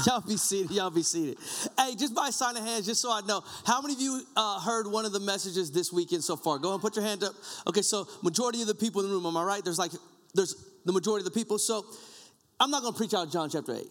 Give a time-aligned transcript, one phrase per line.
[0.06, 0.70] Y'all be seated.
[0.70, 1.38] Y'all be seated.
[1.78, 4.60] Hey, just by sign of hands, just so I know, how many of you uh,
[4.60, 6.58] heard one of the messages this weekend so far?
[6.58, 7.32] Go and put your hand up.
[7.66, 9.64] Okay, so majority of the people in the room, am I right?
[9.64, 9.92] There's like,
[10.34, 10.54] there's
[10.84, 11.58] the majority of the people.
[11.58, 11.84] So
[12.58, 13.84] I'm not going to preach out John chapter 8.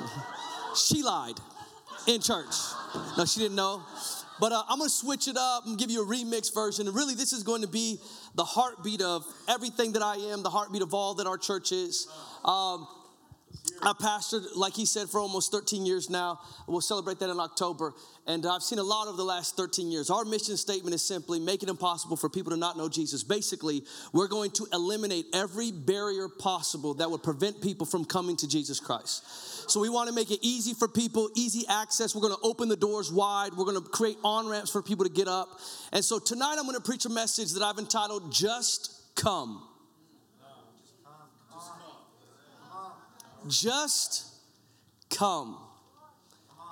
[0.76, 1.38] she lied
[2.06, 2.54] in church.
[3.18, 3.82] No, she didn't know.
[4.38, 6.86] But uh, I'm going to switch it up and give you a remix version.
[6.86, 7.98] And really, this is going to be
[8.34, 12.06] the heartbeat of everything that I am, the heartbeat of all that our church is.
[12.44, 12.86] Um,
[13.82, 16.40] I pastored, like he said, for almost 13 years now.
[16.66, 17.92] We'll celebrate that in October.
[18.26, 20.10] And I've seen a lot of the last 13 years.
[20.10, 23.22] Our mission statement is simply make it impossible for people to not know Jesus.
[23.22, 28.48] Basically, we're going to eliminate every barrier possible that would prevent people from coming to
[28.48, 29.70] Jesus Christ.
[29.70, 32.14] So we want to make it easy for people, easy access.
[32.14, 33.52] We're going to open the doors wide.
[33.56, 35.60] We're going to create on ramps for people to get up.
[35.92, 39.65] And so tonight I'm going to preach a message that I've entitled Just Come.
[43.48, 44.26] Just
[45.10, 45.58] come.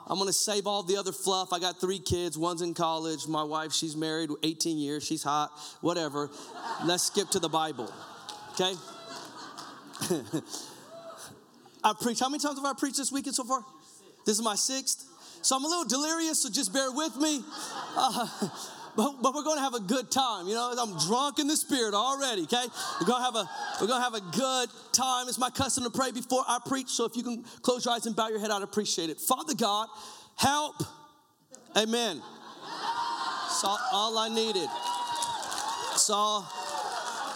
[0.07, 1.53] I'm gonna save all the other fluff.
[1.53, 2.37] I got three kids.
[2.37, 3.27] One's in college.
[3.27, 5.03] My wife, she's married 18 years.
[5.05, 5.51] She's hot.
[5.81, 6.31] Whatever.
[6.85, 7.91] Let's skip to the Bible.
[8.53, 8.75] Okay?
[11.85, 12.21] I preached.
[12.21, 13.65] How many times have I preached this weekend so far?
[14.27, 15.07] This is my sixth.
[15.43, 17.43] So I'm a little delirious, so just bear with me.
[17.97, 18.27] Uh,
[18.97, 20.47] but, but we're going to have a good time.
[20.47, 22.43] You know, I'm drunk in the spirit already.
[22.43, 22.65] Okay,
[23.01, 23.49] we're going to have a
[23.81, 25.29] we're going to have a good time.
[25.29, 26.89] It's my custom to pray before I preach.
[26.89, 29.21] So if you can close your eyes and bow your head, I'd appreciate it.
[29.21, 29.89] Father God,
[30.37, 30.83] help.
[31.77, 32.23] Amen.
[33.45, 34.69] That's all, all I needed.
[35.91, 36.43] That's all.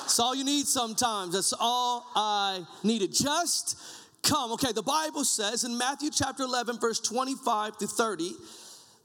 [0.00, 1.34] That's all you need sometimes.
[1.34, 3.12] That's all I needed.
[3.12, 3.78] Just
[4.22, 4.52] come.
[4.52, 8.32] Okay, the Bible says in Matthew chapter 11, verse 25 to 30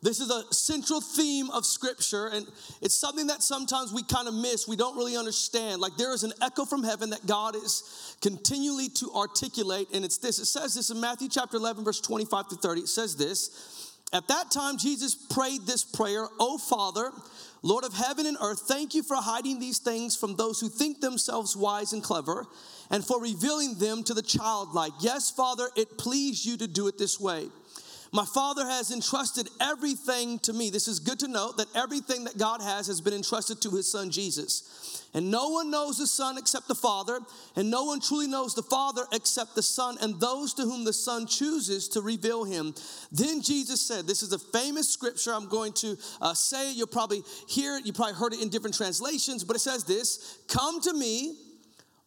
[0.04, 2.46] this is a central theme of Scripture, and
[2.82, 4.68] it's something that sometimes we kind of miss.
[4.68, 5.80] We don't really understand.
[5.80, 10.18] Like there is an echo from heaven that God is continually to articulate, and it's
[10.18, 10.40] this.
[10.40, 12.82] It says this in Matthew chapter 11, verse 25 to 30.
[12.82, 17.12] It says this At that time, Jesus prayed this prayer O Father,
[17.62, 21.00] Lord of heaven and earth, thank you for hiding these things from those who think
[21.00, 22.46] themselves wise and clever,
[22.92, 24.92] and for revealing them to the childlike.
[25.00, 27.48] Yes, Father, it pleased you to do it this way.
[28.14, 30.70] My Father has entrusted everything to me.
[30.70, 33.92] This is good to note that everything that God has has been entrusted to his
[33.92, 35.10] Son Jesus.
[35.16, 37.20] And no one knows the Son except the Father,
[37.56, 40.94] and no one truly knows the Father except the Son, and those to whom the
[40.94, 42.76] Son chooses to reveal him.
[43.12, 45.34] Then Jesus said, This is a famous scripture.
[45.34, 46.72] I'm going to uh, say.
[46.72, 47.86] You'll probably hear it.
[47.88, 51.36] You probably heard it in different translations, but it says this Come to me,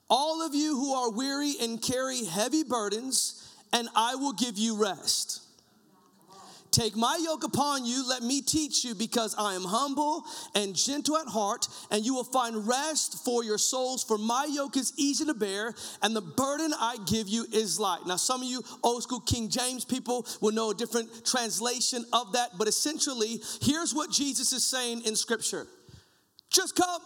[0.08, 4.80] all of you who are weary and carry heavy burdens, and I will give you
[4.80, 5.42] rest.
[6.76, 11.16] Take my yoke upon you, let me teach you, because I am humble and gentle
[11.16, 14.04] at heart, and you will find rest for your souls.
[14.04, 15.72] For my yoke is easy to bear,
[16.02, 18.00] and the burden I give you is light.
[18.06, 22.32] Now, some of you old school King James people will know a different translation of
[22.32, 25.66] that, but essentially, here's what Jesus is saying in Scripture
[26.50, 27.00] just come.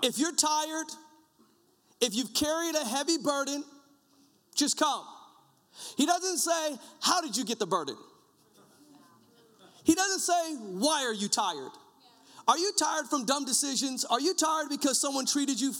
[0.00, 0.86] If you're tired,
[2.00, 3.64] if you've carried a heavy burden,
[4.54, 5.04] just come.
[5.96, 7.96] He doesn't say, How did you get the burden?
[9.84, 11.72] He doesn't say, Why are you tired?
[12.48, 14.04] Are you tired from dumb decisions?
[14.04, 15.72] Are you tired because someone treated you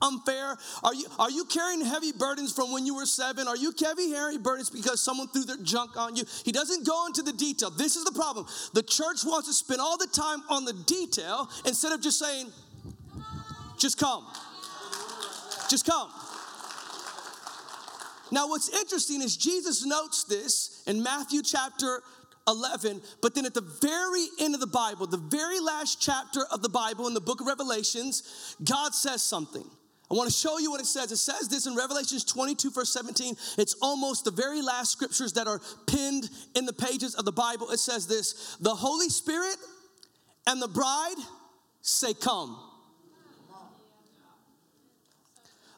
[0.00, 0.56] unfair?
[0.82, 3.48] Are you, are you carrying heavy burdens from when you were seven?
[3.48, 6.24] Are you carrying heavy, hairy burdens because someone threw their junk on you?
[6.44, 7.70] He doesn't go into the detail.
[7.70, 8.46] This is the problem.
[8.74, 12.52] The church wants to spend all the time on the detail instead of just saying,
[13.78, 14.26] just come.
[15.68, 16.10] Just come.
[18.30, 22.02] Now, what's interesting is Jesus notes this in Matthew chapter
[22.46, 26.62] 11, but then at the very end of the Bible, the very last chapter of
[26.62, 29.64] the Bible in the book of Revelations, God says something.
[30.10, 31.10] I want to show you what it says.
[31.10, 33.34] It says this in Revelations 22, verse 17.
[33.56, 37.70] It's almost the very last scriptures that are pinned in the pages of the Bible.
[37.70, 39.56] It says this The Holy Spirit
[40.46, 41.16] and the bride
[41.80, 42.58] say, Come.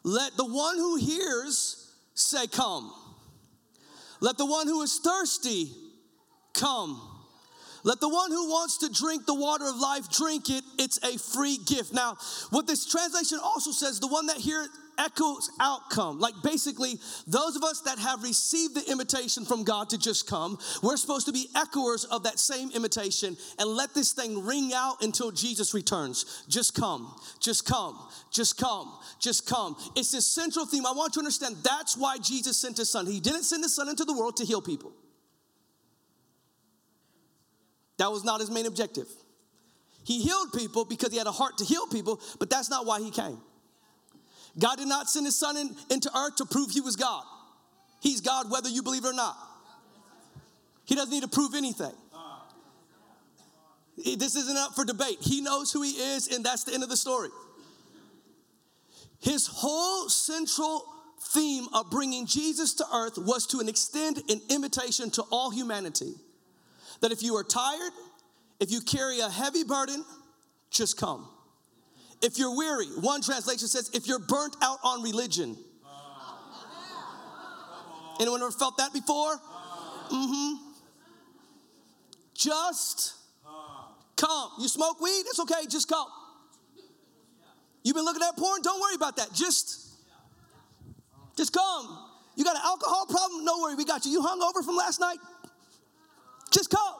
[0.03, 1.86] Let the one who hears
[2.17, 2.93] say, Come.
[4.21, 5.71] Let the one who is thirsty
[6.55, 7.16] come.
[7.87, 10.65] Let the one who wants to drink the water of life drink it.
[10.77, 11.95] It's a free gift.
[11.95, 12.17] Now,
[12.51, 14.67] what this translation also says, the one that here
[14.99, 16.19] echoes outcome.
[16.19, 16.99] Like basically,
[17.29, 21.27] those of us that have received the invitation from God to just come, we're supposed
[21.27, 25.73] to be echoers of that same invitation and let this thing ring out until Jesus
[25.73, 26.45] returns.
[26.49, 27.97] Just come, just come,
[28.33, 29.77] just come, just come.
[29.95, 30.87] It's this central theme.
[30.87, 33.07] I want you to understand that's why Jesus sent his son.
[33.07, 34.93] He didn't send his son into the world to heal people.
[37.99, 39.09] That was not his main objective.
[40.05, 43.01] He healed people because he had a heart to heal people, but that's not why
[43.01, 43.39] he came.
[44.59, 47.25] God did not send his son in, into earth to prove he was God.
[48.01, 49.37] He's God whether you believe it or not.
[50.85, 51.93] He doesn't need to prove anything.
[53.97, 55.19] This isn't up for debate.
[55.21, 57.31] He knows who he is, and that's the end of the story.
[59.21, 60.85] His whole central
[61.21, 66.15] theme of bringing Jesus to earth was to extend an invitation to all humanity
[67.01, 67.93] that if you are tired,
[68.61, 70.05] if you carry a heavy burden,
[70.71, 71.29] just come.
[72.23, 75.57] If you're weary, one translation says, if you're burnt out on religion.
[78.21, 79.39] Anyone ever felt that before?
[80.11, 80.55] Mm-hmm.
[82.35, 83.15] Just
[84.17, 84.51] come.
[84.59, 85.25] You smoke weed?
[85.27, 86.09] It's okay, just come.
[87.83, 88.63] You've been looking at porn?
[88.63, 89.33] Don't worry about that.
[89.33, 89.89] Just,
[91.37, 91.99] just come.
[92.35, 93.45] You got an alcohol problem?
[93.45, 94.13] No worry, we got you.
[94.13, 95.19] You hung over from last night?
[96.51, 96.95] Just come.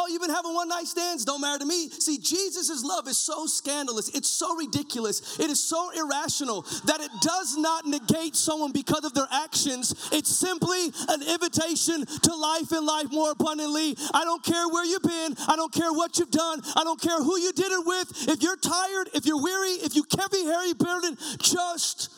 [0.00, 1.24] Oh, you've been having one night stands?
[1.24, 1.88] Don't matter to me.
[1.88, 4.08] See, Jesus' love is so scandalous.
[4.10, 5.40] It's so ridiculous.
[5.40, 10.08] It is so irrational that it does not negate someone because of their actions.
[10.12, 13.96] It's simply an invitation to life and life more abundantly.
[14.14, 15.34] I don't care where you've been.
[15.48, 16.62] I don't care what you've done.
[16.76, 18.28] I don't care who you did it with.
[18.28, 22.10] If you're tired, if you're weary, if you can't be hairy burden, just,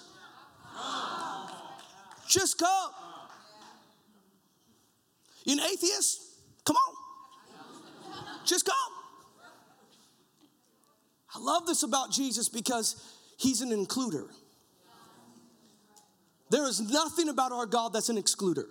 [2.29, 2.89] just go.
[5.45, 6.21] You an atheist?
[6.65, 6.95] Come on.
[8.45, 8.75] Just come.
[11.35, 12.97] I love this about Jesus because
[13.39, 14.29] he's an includer.
[16.51, 18.65] There is nothing about our God that's an excluder.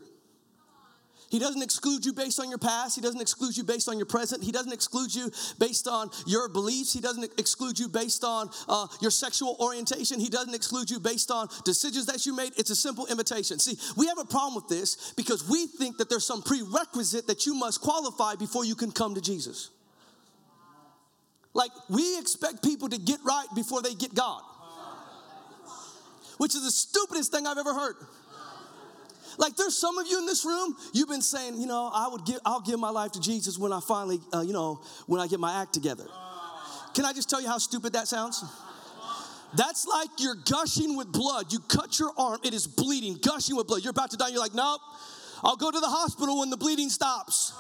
[1.30, 2.96] He doesn't exclude you based on your past.
[2.96, 4.44] He doesn't exclude you based on your present.
[4.44, 6.92] He doesn't exclude you based on your beliefs.
[6.92, 10.20] He doesn't exclude you based on uh, your sexual orientation.
[10.20, 12.54] He doesn't exclude you based on decisions that you made.
[12.58, 13.60] It's a simple invitation.
[13.60, 17.46] See, we have a problem with this because we think that there's some prerequisite that
[17.46, 19.70] you must qualify before you can come to Jesus.
[21.54, 24.42] Like, we expect people to get right before they get God,
[26.38, 27.96] which is the stupidest thing I've ever heard.
[29.40, 32.26] Like there's some of you in this room, you've been saying, you know, I would
[32.26, 35.28] give, I'll give my life to Jesus when I finally, uh, you know, when I
[35.28, 36.06] get my act together.
[36.94, 38.44] Can I just tell you how stupid that sounds?
[39.56, 41.54] That's like you're gushing with blood.
[41.54, 43.82] You cut your arm, it is bleeding, gushing with blood.
[43.82, 44.28] You're about to die.
[44.28, 44.82] You're like, nope.
[45.44, 47.54] I'll go to the hospital when the bleeding stops.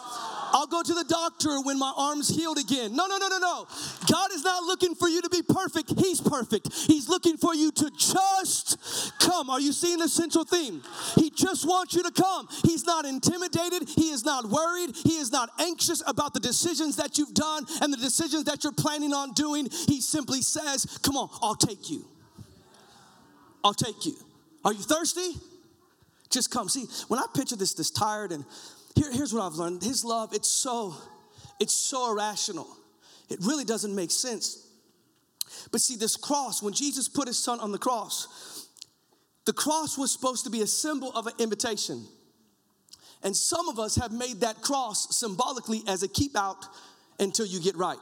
[0.51, 2.95] I'll go to the doctor when my arm's healed again.
[2.95, 3.67] No, no, no, no, no.
[4.11, 5.93] God is not looking for you to be perfect.
[5.97, 6.73] He's perfect.
[6.73, 9.49] He's looking for you to just come.
[9.49, 10.81] Are you seeing the central theme?
[11.15, 12.47] He just wants you to come.
[12.63, 13.87] He's not intimidated.
[13.89, 14.95] He is not worried.
[14.95, 18.73] He is not anxious about the decisions that you've done and the decisions that you're
[18.73, 19.67] planning on doing.
[19.87, 22.05] He simply says, Come on, I'll take you.
[23.63, 24.15] I'll take you.
[24.65, 25.33] Are you thirsty?
[26.29, 26.69] Just come.
[26.69, 28.45] See, when I picture this, this tired and
[28.95, 29.83] here, here's what I've learned.
[29.83, 30.95] His love, it's so,
[31.59, 32.67] it's so irrational.
[33.29, 34.67] It really doesn't make sense.
[35.71, 38.67] But see, this cross, when Jesus put his son on the cross,
[39.45, 42.05] the cross was supposed to be a symbol of an invitation.
[43.23, 46.65] And some of us have made that cross symbolically as a keep out
[47.19, 47.97] until you get right.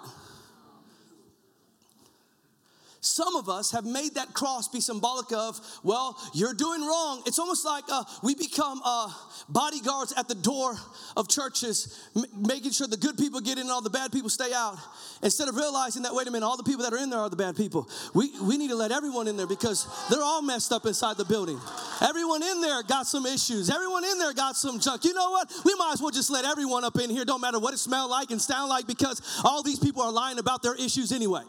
[2.99, 7.21] Some of us have made that cross be symbolic of, well, you're doing wrong.
[7.25, 9.11] It's almost like uh, we become uh,
[9.47, 10.75] bodyguards at the door
[11.15, 14.29] of churches, m- making sure the good people get in and all the bad people
[14.29, 14.77] stay out.
[15.21, 17.29] Instead of realizing that, wait a minute, all the people that are in there are
[17.29, 17.87] the bad people.
[18.15, 21.25] We, we need to let everyone in there because they're all messed up inside the
[21.25, 21.59] building.
[22.01, 23.69] Everyone in there got some issues.
[23.69, 25.05] Everyone in there got some junk.
[25.05, 25.51] You know what?
[25.63, 28.09] We might as well just let everyone up in here, don't matter what it smell
[28.09, 31.43] like and sound like, because all these people are lying about their issues anyway.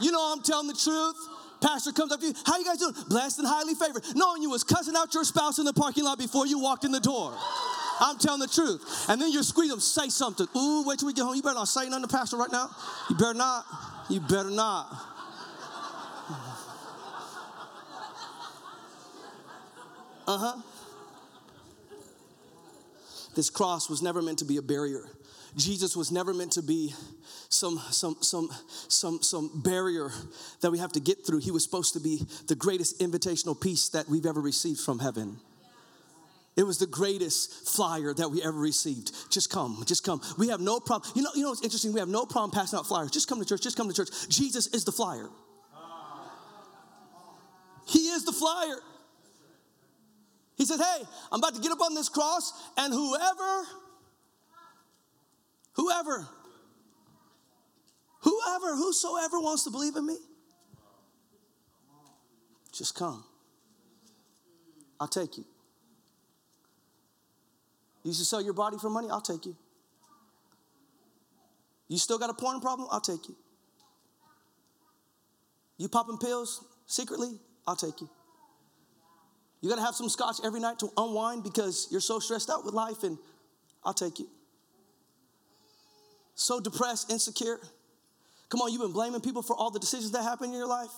[0.00, 1.16] You know I'm telling the truth.
[1.62, 2.94] Pastor comes up to you, how you guys doing?
[3.08, 4.04] Blessed and highly favored.
[4.14, 6.92] Knowing you was cussing out your spouse in the parking lot before you walked in
[6.92, 7.34] the door.
[7.98, 9.06] I'm telling the truth.
[9.08, 10.46] And then you're squeezing them, say something.
[10.54, 11.34] Ooh, wait till we get home.
[11.34, 12.70] You better not say nothing to pastor right now.
[13.08, 13.64] You better not.
[14.10, 14.86] You better not.
[20.28, 20.60] Uh-huh.
[23.34, 25.04] This cross was never meant to be a barrier.
[25.56, 26.94] Jesus was never meant to be
[27.48, 28.50] some, some, some,
[28.88, 30.10] some, some barrier
[30.60, 31.38] that we have to get through.
[31.38, 35.38] He was supposed to be the greatest invitational piece that we've ever received from heaven.
[36.56, 39.12] It was the greatest flyer that we ever received.
[39.30, 40.22] Just come, just come.
[40.38, 41.12] We have no problem.
[41.14, 41.92] You know, you know what's interesting?
[41.92, 43.10] We have no problem passing out flyers.
[43.10, 44.08] Just come to church, just come to church.
[44.28, 45.28] Jesus is the flyer.
[47.86, 48.78] He is the flyer.
[50.56, 53.66] He said, Hey, I'm about to get up on this cross, and whoever,
[55.76, 56.26] whoever
[58.26, 60.16] Whoever, whosoever wants to believe in me,
[62.72, 63.22] just come.
[64.98, 65.44] I'll take you.
[68.02, 69.06] You should sell your body for money?
[69.08, 69.56] I'll take you.
[71.86, 72.88] You still got a porn problem?
[72.90, 73.36] I'll take you.
[75.78, 77.38] You popping pills secretly?
[77.64, 78.10] I'll take you.
[79.60, 82.74] You gotta have some scotch every night to unwind because you're so stressed out with
[82.74, 83.18] life, and
[83.84, 84.28] I'll take you.
[86.36, 87.58] So depressed, insecure.
[88.50, 90.90] Come on, you've been blaming people for all the decisions that happen in your life.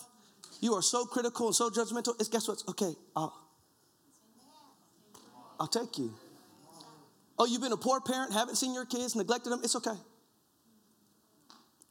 [0.61, 2.14] You are so critical and so judgmental.
[2.21, 2.62] It's, guess what?
[2.68, 3.33] Okay, I'll,
[5.59, 6.12] I'll take you.
[7.38, 9.61] Oh, you've been a poor parent, haven't seen your kids, neglected them.
[9.62, 9.97] It's okay.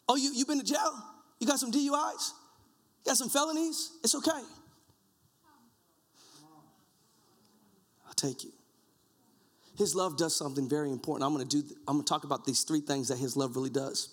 [0.10, 1.04] Oh, you, you've been to jail?
[1.40, 2.32] You got some DUIs?
[3.06, 3.92] Got some felonies?
[4.04, 4.44] It's okay.
[8.06, 8.52] I'll take you.
[9.78, 11.26] His love does something very important.
[11.26, 13.56] I'm going to do I'm going to talk about these three things that his love
[13.56, 14.10] really does.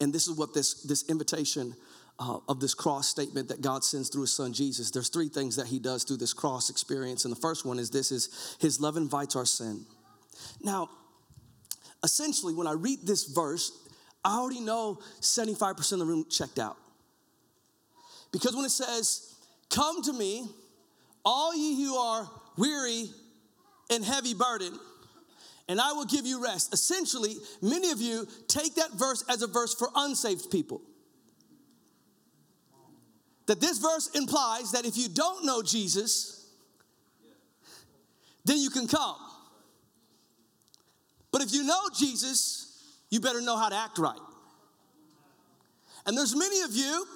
[0.00, 1.74] And this is what this this invitation
[2.18, 4.90] uh, of this cross statement that God sends through his son Jesus.
[4.90, 7.24] There's three things that he does through this cross experience.
[7.24, 9.86] And the first one is this is his love invites our sin.
[10.62, 10.90] Now,
[12.02, 13.72] essentially when I read this verse,
[14.24, 16.76] I already know 75% of the room checked out.
[18.32, 19.34] Because when it says,
[19.70, 20.48] Come to me,
[21.24, 23.08] all ye who are weary
[23.90, 24.78] and heavy burden,
[25.68, 26.72] and I will give you rest.
[26.72, 30.80] Essentially, many of you take that verse as a verse for unsaved people.
[33.46, 36.46] That this verse implies that if you don't know Jesus,
[38.44, 39.16] then you can come.
[41.32, 44.18] But if you know Jesus, you better know how to act right.
[46.06, 47.06] And there's many of you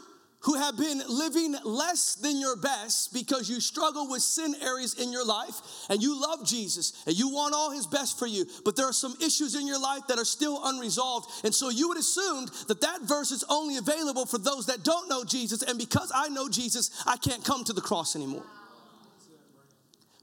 [0.45, 5.11] who have been living less than your best because you struggle with sin areas in
[5.11, 5.55] your life
[5.89, 8.93] and you love Jesus and you want all his best for you, but there are
[8.93, 11.45] some issues in your life that are still unresolved.
[11.45, 15.09] And so you would assume that that verse is only available for those that don't
[15.09, 15.63] know Jesus.
[15.63, 18.45] And because I know Jesus, I can't come to the cross anymore.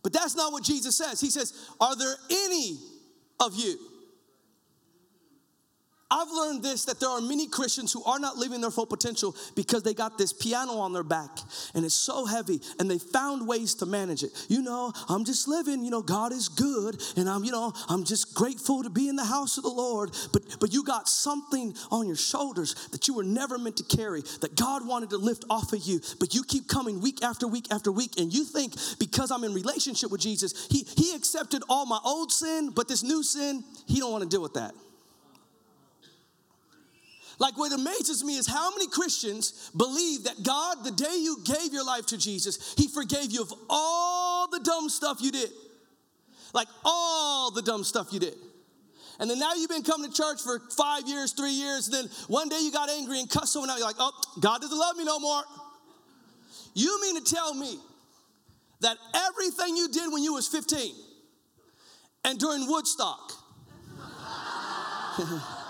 [0.03, 1.19] But that's not what Jesus says.
[1.19, 2.77] He says, Are there any
[3.39, 3.77] of you?
[6.11, 9.33] I've learned this that there are many Christians who are not living their full potential
[9.55, 11.39] because they got this piano on their back
[11.73, 14.31] and it's so heavy and they found ways to manage it.
[14.49, 18.03] You know, I'm just living, you know, God is good and I'm, you know, I'm
[18.03, 20.11] just grateful to be in the house of the Lord.
[20.33, 24.21] But but you got something on your shoulders that you were never meant to carry,
[24.41, 27.67] that God wanted to lift off of you, but you keep coming week after week
[27.71, 31.85] after week and you think because I'm in relationship with Jesus, he he accepted all
[31.85, 34.73] my old sin, but this new sin, he don't want to deal with that.
[37.41, 41.73] Like, what amazes me is how many Christians believe that God, the day you gave
[41.73, 45.49] your life to Jesus, He forgave you of all the dumb stuff you did.
[46.53, 48.35] Like, all the dumb stuff you did.
[49.19, 52.11] And then now you've been coming to church for five years, three years, and then
[52.27, 53.79] one day you got angry and cussed someone out.
[53.79, 55.41] You're like, oh, God doesn't love me no more.
[56.75, 57.75] You mean to tell me
[58.81, 60.93] that everything you did when you was 15
[62.23, 63.31] and during Woodstock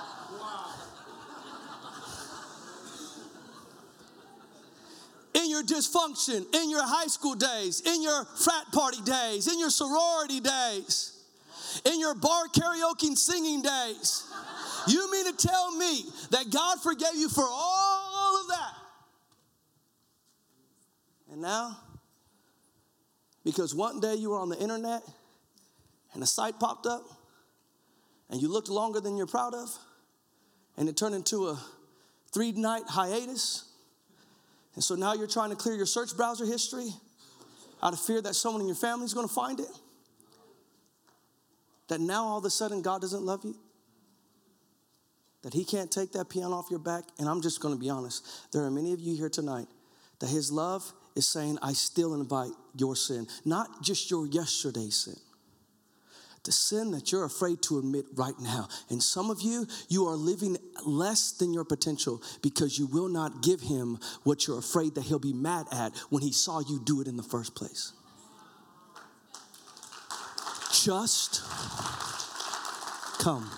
[5.42, 9.70] in your dysfunction, in your high school days, in your frat party days, in your
[9.70, 11.24] sorority days,
[11.86, 14.32] in your bar karaoke singing days.
[14.88, 18.74] You mean to tell me that God forgave you for all of that?
[21.32, 21.78] And now,
[23.44, 25.02] because one day you were on the internet
[26.14, 27.04] and a site popped up
[28.30, 29.78] and you looked longer than you're proud of,
[30.78, 31.60] and it turned into a
[32.34, 33.71] three night hiatus
[34.76, 36.90] and so now you're trying to clear your search browser history
[37.84, 39.68] out of fear that someone in your family is going to find it.
[41.90, 43.56] That now all of a sudden God doesn't love you.
[45.42, 47.04] That He can't take that piano off your back.
[47.20, 48.52] And I'm just going to be honest.
[48.54, 49.68] There are many of you here tonight
[50.20, 55.18] that His love is saying, I still invite your sin, not just your yesterday sin
[56.44, 58.68] the sin that you're afraid to admit right now.
[58.90, 63.44] And some of you, you are living less than your potential because you will not
[63.44, 67.02] give him what you're afraid that he'll be mad at when he saw you do
[67.02, 67.94] it in the first place.
[70.84, 71.44] Just
[73.20, 73.50] come.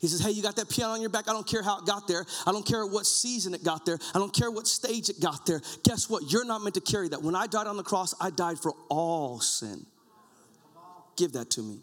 [0.00, 1.28] He says, Hey, you got that piano on your back.
[1.28, 2.24] I don't care how it got there.
[2.46, 3.98] I don't care what season it got there.
[4.14, 5.60] I don't care what stage it got there.
[5.84, 6.30] Guess what?
[6.32, 7.22] You're not meant to carry that.
[7.22, 9.86] When I died on the cross, I died for all sin.
[11.16, 11.80] Give that to me.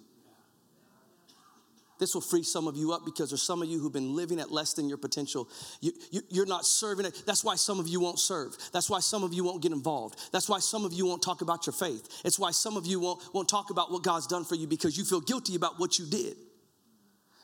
[2.00, 4.40] This will free some of you up because there's some of you who've been living
[4.40, 5.48] at less than your potential.
[5.80, 7.24] You, are not serving it.
[7.25, 8.58] That's why some of you won't serve.
[8.74, 10.20] That's why some of you won't get involved.
[10.34, 12.22] That's why some of you won't talk about your faith.
[12.25, 14.98] It's why some of you won't, won't talk about what God's done for you because
[14.98, 16.36] you feel guilty about what you did.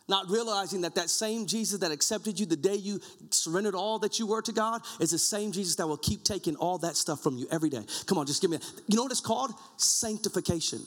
[0.09, 4.17] Not realizing that that same Jesus that accepted you the day you surrendered all that
[4.17, 7.21] you were to God is the same Jesus that will keep taking all that stuff
[7.21, 7.83] from you every day.
[8.07, 9.51] Come on, just give me a, You know what it's called?
[9.77, 10.81] Sanctification.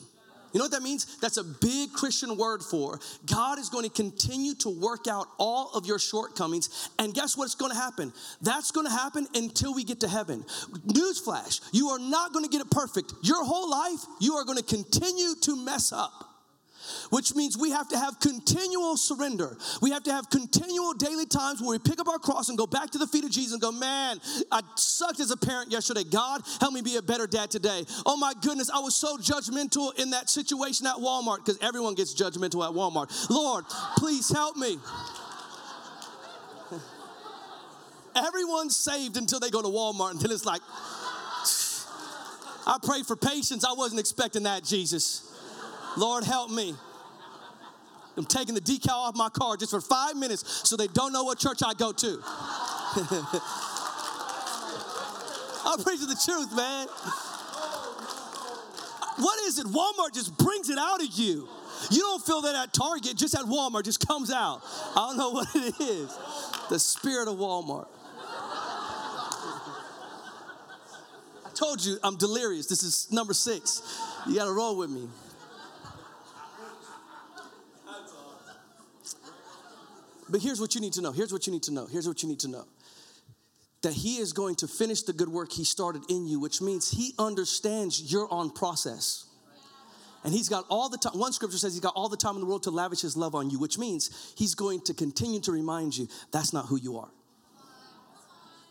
[0.53, 1.17] You know what that means?
[1.17, 5.71] That's a big Christian word for God is going to continue to work out all
[5.73, 6.89] of your shortcomings.
[6.99, 8.13] And guess what's going to happen?
[8.41, 10.43] That's going to happen until we get to heaven.
[10.87, 13.13] Newsflash, you are not going to get it perfect.
[13.23, 16.32] Your whole life, you are going to continue to mess up
[17.09, 19.57] which means we have to have continual surrender.
[19.81, 22.67] We have to have continual daily times where we pick up our cross and go
[22.67, 24.19] back to the feet of Jesus and go, Man,
[24.51, 26.03] I sucked as a parent yesterday.
[26.03, 27.85] God, help me be a better dad today.
[28.05, 32.13] Oh my goodness, I was so judgmental in that situation at Walmart because everyone gets
[32.13, 33.29] judgmental at Walmart.
[33.29, 33.65] Lord,
[33.97, 34.77] please help me.
[38.15, 40.61] Everyone's saved until they go to Walmart, and then it's like,
[42.65, 43.65] I pray for patience.
[43.65, 45.32] I wasn't expecting that, Jesus.
[45.97, 46.75] Lord, help me.
[48.15, 51.23] I'm taking the decal off my car just for five minutes so they don't know
[51.23, 52.07] what church I go to.
[55.65, 56.87] I'm preaching the truth, man.
[59.17, 59.67] What is it?
[59.67, 61.47] Walmart just brings it out of you.
[61.89, 64.61] You don't feel that at Target, just at Walmart, just comes out.
[64.95, 66.17] I don't know what it is.
[66.69, 67.87] The spirit of Walmart.
[71.45, 72.67] I told you I'm delirious.
[72.67, 73.81] This is number six.
[74.27, 75.07] You got to roll with me.
[80.33, 81.11] But here's what you need to know.
[81.11, 81.85] Here's what you need to know.
[81.85, 82.65] Here's what you need to know.
[83.83, 86.89] That he is going to finish the good work he started in you, which means
[86.89, 89.25] he understands you're on process.
[90.23, 91.19] And he's got all the time.
[91.19, 93.35] One scripture says he's got all the time in the world to lavish his love
[93.35, 96.97] on you, which means he's going to continue to remind you that's not who you
[96.97, 97.11] are.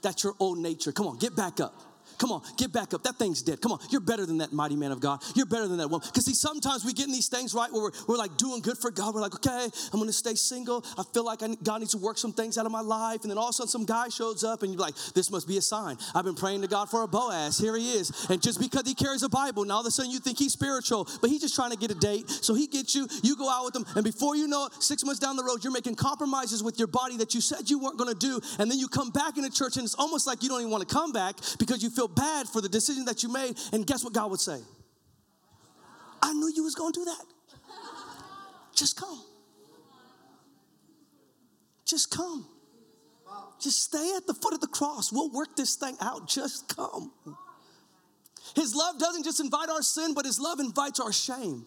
[0.02, 0.90] That's your old nature.
[0.90, 1.81] Come on, get back up.
[2.23, 3.02] Come on, get back up.
[3.02, 3.61] That thing's dead.
[3.61, 5.21] Come on, you're better than that mighty man of God.
[5.35, 6.07] You're better than that woman.
[6.07, 8.79] Because see, sometimes we get in these things, right, where we're, we're like doing good
[8.79, 9.12] for God.
[9.12, 10.85] We're like, okay, I'm going to stay single.
[10.97, 13.23] I feel like I, God needs to work some things out of my life.
[13.23, 15.49] And then all of a sudden, some guy shows up, and you're like, this must
[15.49, 15.97] be a sign.
[16.14, 17.59] I've been praying to God for a Boaz.
[17.59, 18.12] Here he is.
[18.31, 20.52] And just because he carries a Bible, now all of a sudden you think he's
[20.52, 22.31] spiritual, but he's just trying to get a date.
[22.31, 25.05] So he gets you, you go out with him, and before you know it, six
[25.05, 27.99] months down the road, you're making compromises with your body that you said you weren't
[27.99, 28.41] going to do.
[28.61, 30.88] And then you come back into church, and it's almost like you don't even want
[30.88, 34.05] to come back because you feel bad for the decision that you made, and guess
[34.05, 34.59] what God would say?
[36.22, 37.25] I knew you was gonna do that.
[38.75, 39.22] Just come.
[41.85, 42.46] Just come.
[43.61, 45.12] Just stay at the foot of the cross.
[45.12, 46.29] We'll work this thing out.
[46.29, 47.12] Just come.
[48.57, 51.66] His love doesn't just invite our sin, but his love invites our shame.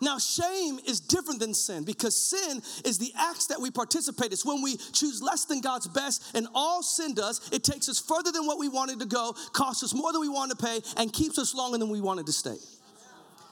[0.00, 4.32] Now, shame is different than sin because sin is the acts that we participate.
[4.32, 7.98] It's when we choose less than God's best, and all sin does, it takes us
[7.98, 10.80] further than what we wanted to go, costs us more than we wanted to pay,
[10.96, 12.56] and keeps us longer than we wanted to stay.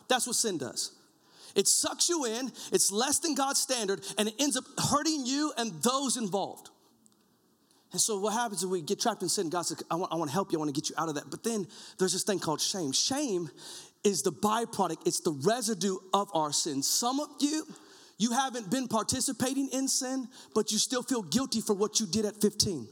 [0.09, 0.93] That's what sin does.
[1.57, 5.53] It sucks you in, it's less than God's standard, and it ends up hurting you
[5.57, 6.71] and those involved.
[7.93, 9.49] And so what happens is we get trapped in sin.
[9.49, 10.59] God says, I want, I want to help you.
[10.59, 11.31] I want to get you out of that.
[11.31, 11.67] But then
[11.99, 12.93] there's this thing called shame.
[12.93, 13.49] Shame
[14.05, 16.83] is the byproduct, it's the residue of our sin.
[16.83, 17.67] Some of you,
[18.19, 22.25] you haven't been participating in sin, but you still feel guilty for what you did
[22.25, 22.89] at 15.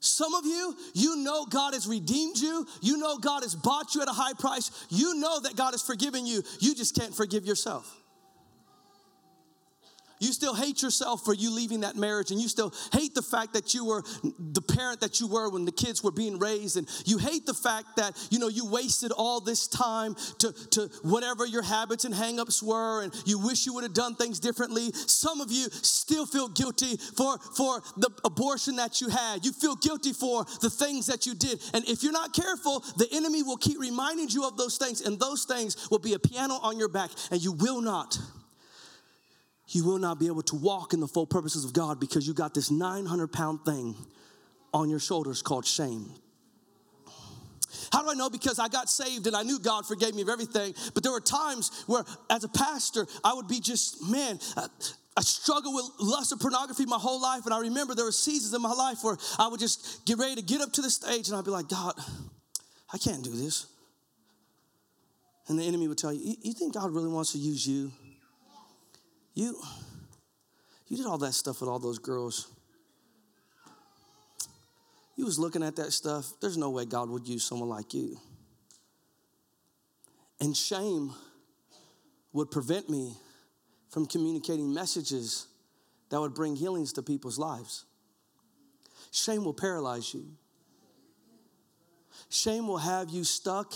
[0.00, 2.66] Some of you, you know God has redeemed you.
[2.80, 4.86] You know God has bought you at a high price.
[4.88, 6.42] You know that God has forgiven you.
[6.58, 8.01] You just can't forgive yourself.
[10.22, 13.54] You still hate yourself for you leaving that marriage, and you still hate the fact
[13.54, 16.88] that you were the parent that you were when the kids were being raised, and
[17.04, 21.44] you hate the fact that you know you wasted all this time to, to whatever
[21.44, 24.92] your habits and hangups were, and you wish you would have done things differently.
[24.92, 29.44] Some of you still feel guilty for, for the abortion that you had.
[29.44, 31.60] You feel guilty for the things that you did.
[31.74, 35.18] And if you're not careful, the enemy will keep reminding you of those things, and
[35.18, 38.16] those things will be a piano on your back, and you will not
[39.72, 42.34] you will not be able to walk in the full purposes of God because you
[42.34, 43.96] got this 900 pound thing
[44.72, 46.10] on your shoulders called shame.
[47.90, 48.28] How do I know?
[48.28, 50.74] Because I got saved and I knew God forgave me of everything.
[50.92, 54.38] But there were times where, as a pastor, I would be just, man,
[55.16, 57.44] I struggled with lust of pornography my whole life.
[57.46, 60.34] And I remember there were seasons in my life where I would just get ready
[60.36, 61.94] to get up to the stage and I'd be like, God,
[62.92, 63.66] I can't do this.
[65.48, 67.90] And the enemy would tell you, You think God really wants to use you?
[69.34, 69.58] You,
[70.88, 72.48] you did all that stuff with all those girls.
[75.16, 76.32] You was looking at that stuff.
[76.40, 78.18] There's no way God would use someone like you.
[80.40, 81.12] And shame
[82.32, 83.14] would prevent me
[83.90, 85.46] from communicating messages
[86.10, 87.84] that would bring healings to people's lives.
[89.12, 90.24] Shame will paralyze you.
[92.28, 93.72] Shame will have you stuck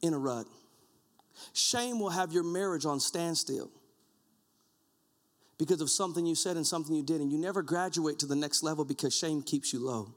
[0.00, 0.46] in a rut.
[1.52, 3.70] Shame will have your marriage on standstill
[5.62, 8.34] because of something you said and something you did, and you never graduate to the
[8.34, 10.12] next level because shame keeps you low.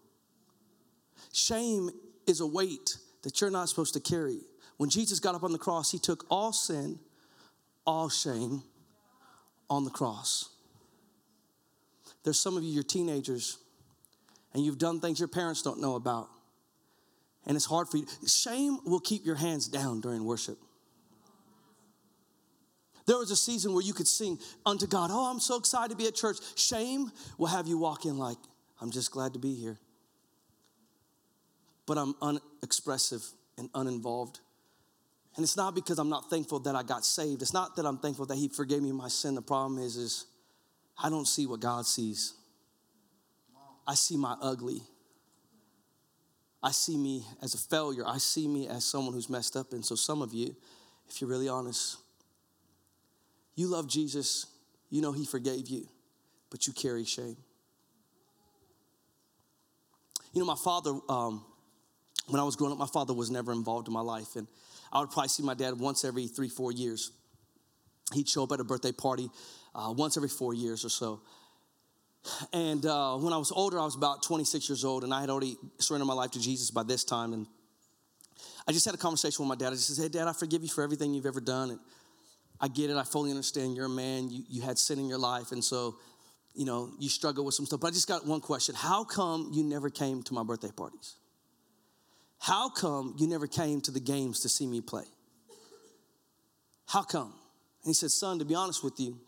[1.34, 1.92] Shame
[2.26, 4.40] is a weight that you're not supposed to carry.
[4.78, 6.98] when Jesus got up on the cross, he took all sin,
[7.86, 8.64] all shame
[9.70, 10.50] on the cross.
[12.24, 13.60] There's some of you, you're teenagers,
[14.56, 16.28] and you've done things your parents don't know about.
[17.46, 18.08] And it's hard for you.
[18.26, 20.58] Shame will keep your hands down during worship.
[23.06, 25.96] There was a season where you could sing unto God, Oh, I'm so excited to
[25.96, 26.38] be at church.
[26.56, 28.38] Shame will have you walk in like,
[28.82, 29.78] I'm just glad to be here.
[31.86, 33.24] But I'm unexpressive
[33.58, 34.40] and uninvolved.
[35.36, 37.42] And it's not because I'm not thankful that I got saved.
[37.42, 39.36] It's not that I'm thankful that He forgave me my sin.
[39.36, 40.26] The problem is, is
[40.98, 42.34] I don't see what God sees.
[43.88, 44.82] I see my ugly.
[46.64, 48.04] I see me as a failure.
[48.08, 49.74] I see me as someone who's messed up.
[49.74, 50.56] And so, some of you,
[51.08, 51.98] if you're really honest,
[53.56, 54.46] you love Jesus,
[54.90, 55.88] you know He forgave you,
[56.50, 57.38] but you carry shame.
[60.34, 61.46] You know, my father, um,
[62.28, 64.36] when I was growing up, my father was never involved in my life.
[64.36, 64.48] And
[64.92, 67.12] I would probably see my dad once every three, four years.
[68.14, 69.30] He'd show up at a birthday party
[69.74, 71.22] uh, once every four years or so.
[72.52, 75.30] And uh, when I was older, I was about 26 years old, and I had
[75.30, 77.34] already surrendered my life to Jesus by this time.
[77.34, 77.46] And
[78.68, 79.72] I just had a conversation with my dad.
[79.72, 81.72] I just said, Hey, Dad, I forgive you for everything you've ever done.
[81.72, 81.80] And
[82.60, 82.98] I get it.
[82.98, 83.76] I fully understand.
[83.76, 84.30] You're a man.
[84.30, 85.52] You, you had sin in your life.
[85.52, 85.96] And so,
[86.54, 87.80] you know, you struggle with some stuff.
[87.82, 91.16] But I just got one question How come you never came to my birthday parties?
[92.40, 95.06] How come you never came to the games to see me play?
[96.88, 97.34] How come?
[97.84, 99.20] And he said, Son, to be honest with you,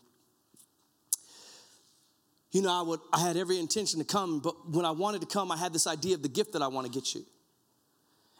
[2.50, 5.26] you know, I would I had every intention to come, but when I wanted to
[5.26, 7.24] come, I had this idea of the gift that I want to get you.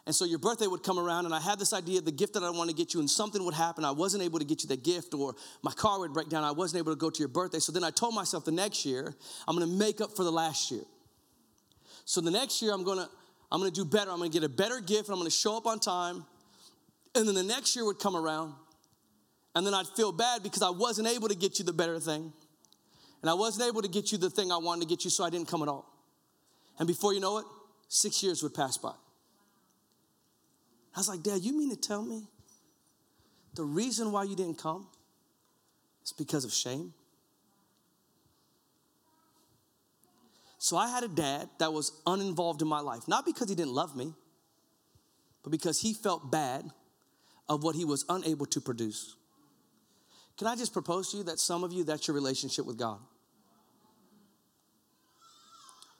[0.09, 2.33] And so your birthday would come around, and I had this idea of the gift
[2.33, 3.85] that I want to get you, and something would happen.
[3.85, 6.43] I wasn't able to get you the gift, or my car would break down.
[6.43, 7.59] I wasn't able to go to your birthday.
[7.59, 9.13] So then I told myself the next year,
[9.47, 10.81] I'm going to make up for the last year.
[12.05, 13.07] So the next year, I'm going to
[13.51, 14.09] I'm going to do better.
[14.09, 16.25] I'm going to get a better gift, and I'm going to show up on time.
[17.13, 18.55] And then the next year would come around,
[19.53, 22.33] and then I'd feel bad because I wasn't able to get you the better thing.
[23.21, 25.23] And I wasn't able to get you the thing I wanted to get you, so
[25.23, 25.85] I didn't come at all.
[26.79, 27.45] And before you know it,
[27.89, 28.93] six years would pass by.
[30.95, 32.23] I was like, Dad, you mean to tell me
[33.53, 34.87] the reason why you didn't come
[36.03, 36.93] is because of shame?
[40.57, 43.73] So I had a dad that was uninvolved in my life, not because he didn't
[43.73, 44.13] love me,
[45.41, 46.69] but because he felt bad
[47.47, 49.15] of what he was unable to produce.
[50.37, 52.99] Can I just propose to you that some of you, that's your relationship with God?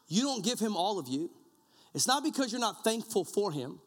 [0.08, 1.30] You don't give him all of you.
[1.94, 3.80] It's not because you're not thankful for him,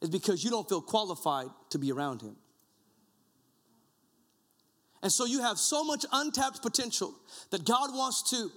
[0.00, 2.36] it's because you don't feel qualified to be around him.
[5.02, 7.14] And so you have so much untapped potential
[7.50, 8.50] that God wants to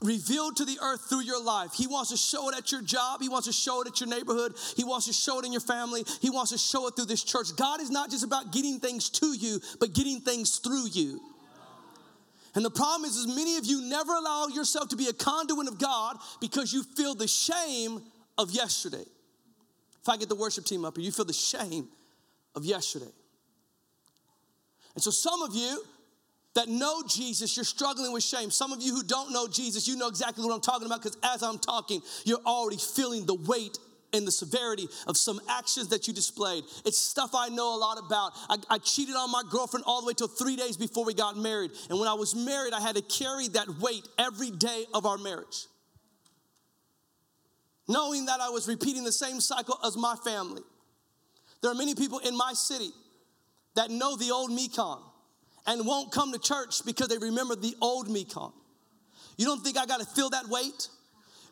[0.00, 1.72] revealed to the earth through your life.
[1.74, 3.20] He wants to show it at your job.
[3.20, 4.54] He wants to show it at your neighborhood.
[4.76, 6.04] He wants to show it in your family.
[6.20, 7.48] He wants to show it through this church.
[7.56, 11.20] God is not just about getting things to you, but getting things through you.
[12.54, 15.68] And the problem is, is many of you never allow yourself to be a conduit
[15.68, 18.00] of God because you feel the shame
[18.36, 19.04] of yesterday.
[20.08, 21.86] If I get the worship team up here, you feel the shame
[22.54, 23.12] of yesterday.
[24.94, 25.82] And so some of you,
[26.54, 28.50] that know Jesus, you're struggling with shame.
[28.50, 31.18] Some of you who don't know Jesus, you know exactly what I'm talking about because
[31.22, 33.78] as I'm talking, you're already feeling the weight
[34.14, 36.64] and the severity of some actions that you displayed.
[36.86, 38.32] It's stuff I know a lot about.
[38.48, 41.36] I, I, cheated on my girlfriend all the way till three days before we got
[41.36, 41.70] married.
[41.90, 45.18] And when I was married, I had to carry that weight every day of our
[45.18, 45.66] marriage.
[47.88, 50.62] Knowing that I was repeating the same cycle as my family.
[51.62, 52.90] There are many people in my city
[53.74, 55.00] that know the old Mecon
[55.66, 58.52] and won't come to church because they remember the old Mecon.
[59.36, 60.88] You don't think I got to feel that weight?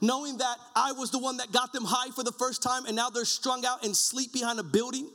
[0.00, 2.94] Knowing that I was the one that got them high for the first time and
[2.94, 5.08] now they're strung out and sleep behind a building?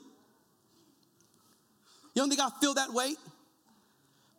[2.14, 3.18] You don't think I feel that weight?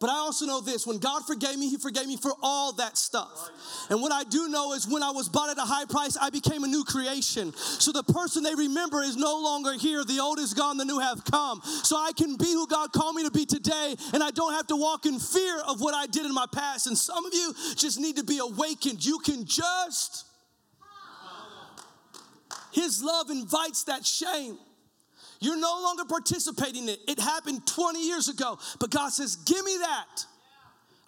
[0.02, 2.98] But I also know this when God forgave me, He forgave me for all that
[2.98, 3.50] stuff.
[3.88, 6.28] And what I do know is when I was bought at a high price, I
[6.28, 7.52] became a new creation.
[7.54, 10.02] So the person they remember is no longer here.
[10.02, 11.62] The old is gone, the new have come.
[11.62, 14.66] So I can be who God called me to be today, and I don't have
[14.66, 16.88] to walk in fear of what I did in my past.
[16.88, 19.06] And some of you just need to be awakened.
[19.06, 20.26] You can just.
[22.72, 24.58] His love invites that shame.
[25.42, 27.00] You're no longer participating in it.
[27.08, 28.58] It happened 20 years ago.
[28.78, 30.24] But God says, Give me that.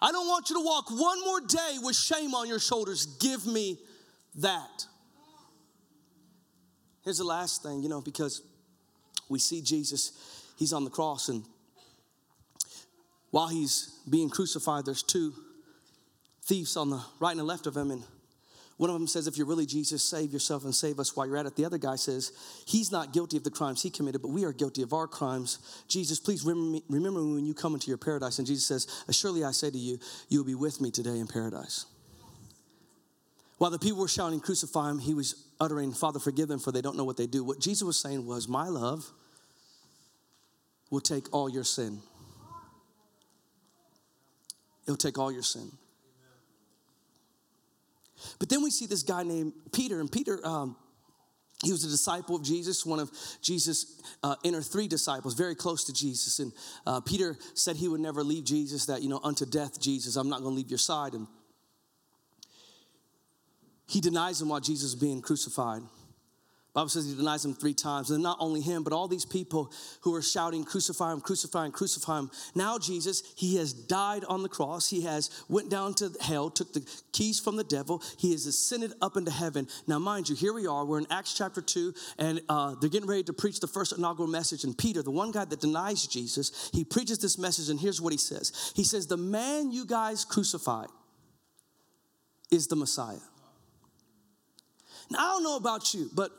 [0.01, 3.05] I don't want you to walk one more day with shame on your shoulders.
[3.05, 3.79] Give me
[4.35, 4.85] that.
[7.05, 8.41] Here's the last thing, you know, because
[9.29, 10.11] we see Jesus,
[10.57, 11.43] he's on the cross, and
[13.31, 15.33] while he's being crucified, there's two
[16.43, 17.89] thieves on the right and the left of him.
[17.89, 18.03] And
[18.77, 21.37] One of them says, If you're really Jesus, save yourself and save us while you're
[21.37, 21.55] at it.
[21.55, 22.33] The other guy says,
[22.65, 25.83] He's not guilty of the crimes he committed, but we are guilty of our crimes.
[25.87, 28.37] Jesus, please remember me, remember me when you come into your paradise.
[28.37, 31.27] And Jesus says, Surely I say to you, you will be with me today in
[31.27, 31.85] paradise.
[33.57, 36.81] While the people were shouting, Crucify him, he was uttering, Father, forgive them, for they
[36.81, 37.45] don't know what they do.
[37.45, 39.09] What Jesus was saying was, My love
[40.89, 42.01] will take all your sin.
[44.83, 45.71] It'll take all your sin.
[48.39, 50.75] But then we see this guy named Peter, and Peter, um,
[51.63, 53.09] he was a disciple of Jesus, one of
[53.41, 56.39] Jesus' uh, inner three disciples, very close to Jesus.
[56.39, 56.51] And
[56.85, 60.29] uh, Peter said he would never leave Jesus, that, you know, unto death, Jesus, I'm
[60.29, 61.13] not going to leave your side.
[61.13, 61.27] And
[63.87, 65.81] he denies him while Jesus is being crucified.
[66.75, 68.11] Bible says he denies him three times.
[68.11, 71.71] And not only him, but all these people who are shouting, crucify him, crucify him,
[71.71, 72.29] crucify him.
[72.53, 74.89] Now Jesus, he has died on the cross.
[74.89, 78.03] He has went down to hell, took the keys from the devil.
[78.17, 79.69] He has ascended up into heaven.
[79.87, 80.83] Now, mind you, here we are.
[80.83, 84.27] We're in Acts chapter 2, and uh, they're getting ready to preach the first inaugural
[84.27, 84.65] message.
[84.65, 88.11] And Peter, the one guy that denies Jesus, he preaches this message, and here's what
[88.11, 88.73] he says.
[88.75, 90.89] He says, the man you guys crucified
[92.51, 93.15] is the Messiah.
[95.09, 96.31] Now, I don't know about you, but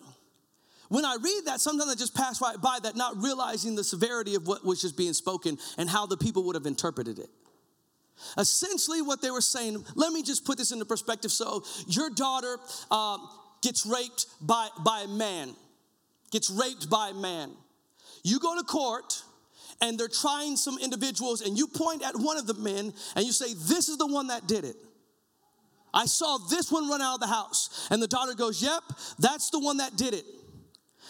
[0.89, 4.35] when I read that, sometimes I just pass right by that, not realizing the severity
[4.35, 7.29] of what was just being spoken and how the people would have interpreted it.
[8.39, 11.31] Essentially, what they were saying, let me just put this into perspective.
[11.31, 12.59] So, your daughter
[12.91, 13.19] uh,
[13.63, 15.55] gets raped by, by a man,
[16.31, 17.51] gets raped by a man.
[18.23, 19.23] You go to court,
[19.81, 23.33] and they're trying some individuals, and you point at one of the men and you
[23.33, 24.77] say, This is the one that did it.
[25.93, 27.89] I saw this one run out of the house.
[27.91, 28.83] And the daughter goes, Yep,
[29.19, 30.25] that's the one that did it.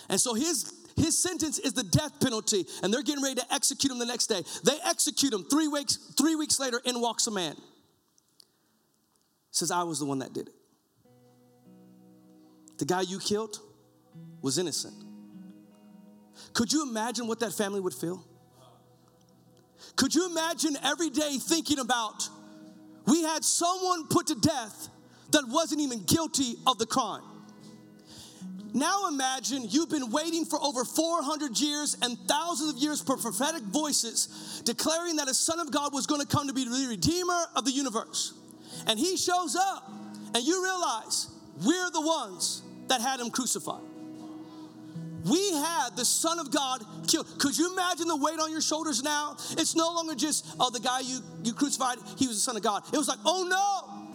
[0.09, 3.93] And so his his sentence is the death penalty, and they're getting ready to execute
[3.93, 4.43] him the next day.
[4.65, 7.55] They execute him three weeks, three weeks later, in walks a man.
[9.51, 10.55] Says, I was the one that did it.
[12.79, 13.61] The guy you killed
[14.41, 14.95] was innocent.
[16.55, 18.25] Could you imagine what that family would feel?
[19.97, 22.29] Could you imagine every day thinking about
[23.07, 24.89] we had someone put to death
[25.31, 27.23] that wasn't even guilty of the crime?
[28.77, 33.63] Now imagine you've been waiting for over 400 years and thousands of years for prophetic
[33.63, 37.41] voices declaring that a son of God was going to come to be the redeemer
[37.57, 38.35] of the universe.
[38.87, 39.91] And he shows up,
[40.35, 41.29] and you realize
[41.65, 43.81] we're the ones that had him crucified.
[45.25, 47.27] We had the Son of God killed.
[47.39, 49.37] Could you imagine the weight on your shoulders now?
[49.53, 52.63] It's no longer just, oh, the guy you, you crucified, he was the Son of
[52.63, 52.85] God.
[52.93, 54.06] It was like, oh no,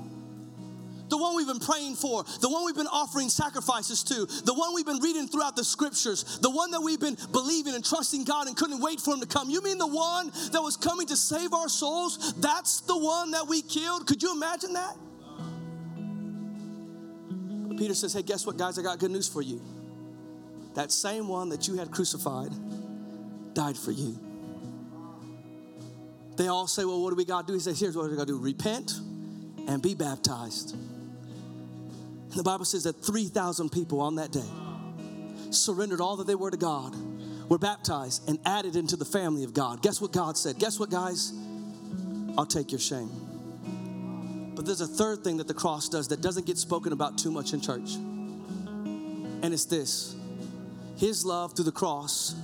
[1.12, 4.74] the one we've been praying for, the one we've been offering sacrifices to, the one
[4.74, 8.48] we've been reading throughout the scriptures, the one that we've been believing and trusting God
[8.48, 9.50] and couldn't wait for him to come.
[9.50, 12.34] You mean the one that was coming to save our souls?
[12.36, 14.08] That's the one that we killed?
[14.08, 14.96] Could you imagine that?
[17.68, 18.80] But Peter says, Hey, guess what, guys?
[18.80, 19.62] I got good news for you.
[20.76, 22.52] That same one that you had crucified
[23.54, 24.18] died for you.
[26.38, 27.54] They all say, Well, what do we got to do?
[27.54, 28.94] He says, Here's what we got to do repent
[29.68, 30.76] and be baptized.
[32.36, 34.50] The Bible says that 3,000 people on that day
[35.52, 36.96] surrendered all that they were to God,
[37.50, 39.82] were baptized, and added into the family of God.
[39.82, 40.58] Guess what God said?
[40.58, 41.34] Guess what, guys?
[42.38, 43.10] I'll take your shame.
[44.56, 47.32] But there's a third thing that the cross does that doesn't get spoken about too
[47.32, 47.96] much in church.
[47.96, 50.16] And it's this
[50.98, 52.36] His love through the cross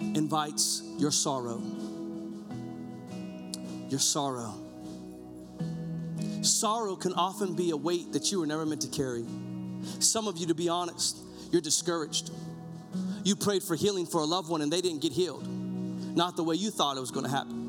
[0.00, 1.60] invites your sorrow.
[3.88, 4.63] Your sorrow.
[6.44, 9.24] Sorrow can often be a weight that you were never meant to carry.
[9.98, 11.18] Some of you, to be honest,
[11.50, 12.30] you're discouraged.
[13.22, 15.46] You prayed for healing for a loved one and they didn't get healed,
[16.16, 17.64] not the way you thought it was going to happen.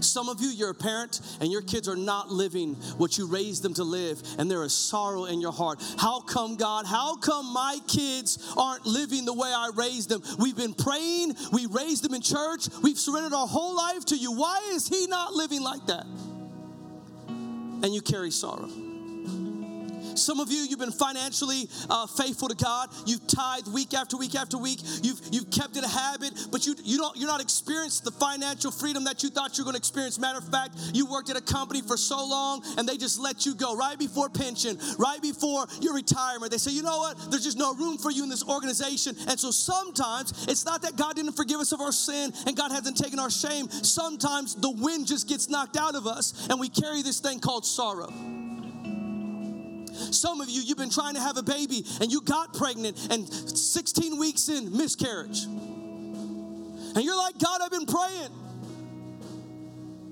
[0.00, 3.62] Some of you, you're a parent and your kids are not living what you raised
[3.62, 5.82] them to live, and there is sorrow in your heart.
[5.98, 6.86] How come, God?
[6.86, 10.22] How come my kids aren't living the way I raised them?
[10.38, 14.32] We've been praying, we raised them in church, we've surrendered our whole life to you.
[14.32, 16.06] Why is he not living like that?
[17.86, 18.68] And you carry sorrow.
[20.18, 22.90] Some of you, you've been financially uh, faithful to God.
[23.06, 24.80] You've tithed week after week after week.
[25.02, 28.70] You've, you've kept it a habit, but you, you don't, you're not experienced the financial
[28.70, 30.18] freedom that you thought you were going to experience.
[30.18, 33.46] Matter of fact, you worked at a company for so long and they just let
[33.46, 36.50] you go right before pension, right before your retirement.
[36.52, 37.30] They say, you know what?
[37.30, 39.14] There's just no room for you in this organization.
[39.28, 42.72] And so sometimes it's not that God didn't forgive us of our sin and God
[42.72, 43.68] hasn't taken our shame.
[43.70, 47.64] Sometimes the wind just gets knocked out of us and we carry this thing called
[47.64, 48.12] sorrow.
[49.96, 53.28] Some of you, you've been trying to have a baby and you got pregnant and
[53.28, 55.44] 16 weeks in, miscarriage.
[55.44, 58.30] And you're like, God, I've been praying.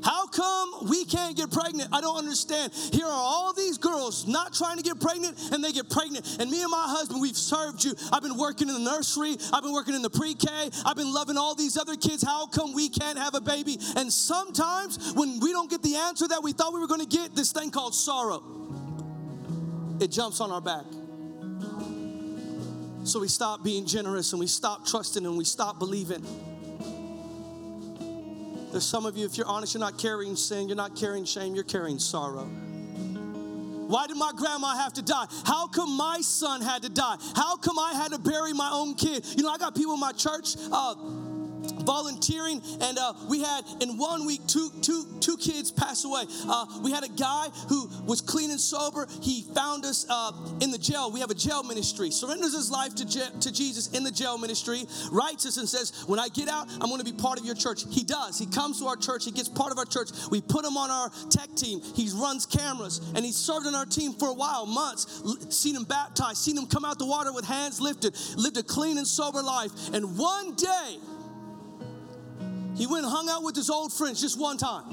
[0.04, 1.88] How come we can't get pregnant?
[1.90, 2.72] I don't understand.
[2.92, 6.36] Here are all these girls not trying to get pregnant and they get pregnant.
[6.38, 7.94] And me and my husband, we've served you.
[8.12, 10.46] I've been working in the nursery, I've been working in the pre K,
[10.84, 12.22] I've been loving all these other kids.
[12.22, 13.78] How come we can't have a baby?
[13.96, 17.06] And sometimes when we don't get the answer that we thought we were going to
[17.06, 18.42] get, this thing called sorrow,
[20.00, 20.84] it jumps on our back.
[23.04, 26.24] So we stop being generous and we stop trusting and we stop believing.
[28.70, 31.54] There's some of you, if you're honest, you're not carrying sin, you're not carrying shame,
[31.54, 32.44] you're carrying sorrow.
[33.86, 35.26] Why did my grandma have to die?
[35.44, 37.16] How come my son had to die?
[37.36, 39.24] How come I had to bury my own kid?
[39.36, 40.56] You know, I got people in my church.
[40.72, 40.94] Uh,
[41.84, 46.24] volunteering, and uh, we had in one week two, two, two kids pass away.
[46.48, 49.06] Uh, we had a guy who was clean and sober.
[49.20, 51.10] He found us uh, in the jail.
[51.10, 52.10] We have a jail ministry.
[52.10, 54.84] Surrenders his life to, je- to Jesus in the jail ministry.
[55.10, 57.54] Writes us and says, "When I get out, I'm going to be part of your
[57.54, 58.38] church." He does.
[58.38, 59.24] He comes to our church.
[59.24, 60.10] He gets part of our church.
[60.30, 61.80] We put him on our tech team.
[61.94, 65.22] He runs cameras, and he served on our team for a while, months.
[65.54, 66.38] Seen him baptized.
[66.38, 68.16] Seen him come out the water with hands lifted.
[68.36, 69.70] Lived a clean and sober life.
[69.92, 70.98] And one day
[72.76, 74.84] he went and hung out with his old friends just one time.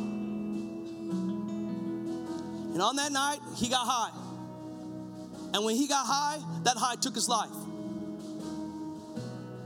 [2.73, 4.11] And on that night, he got high.
[5.53, 7.49] And when he got high, that high took his life.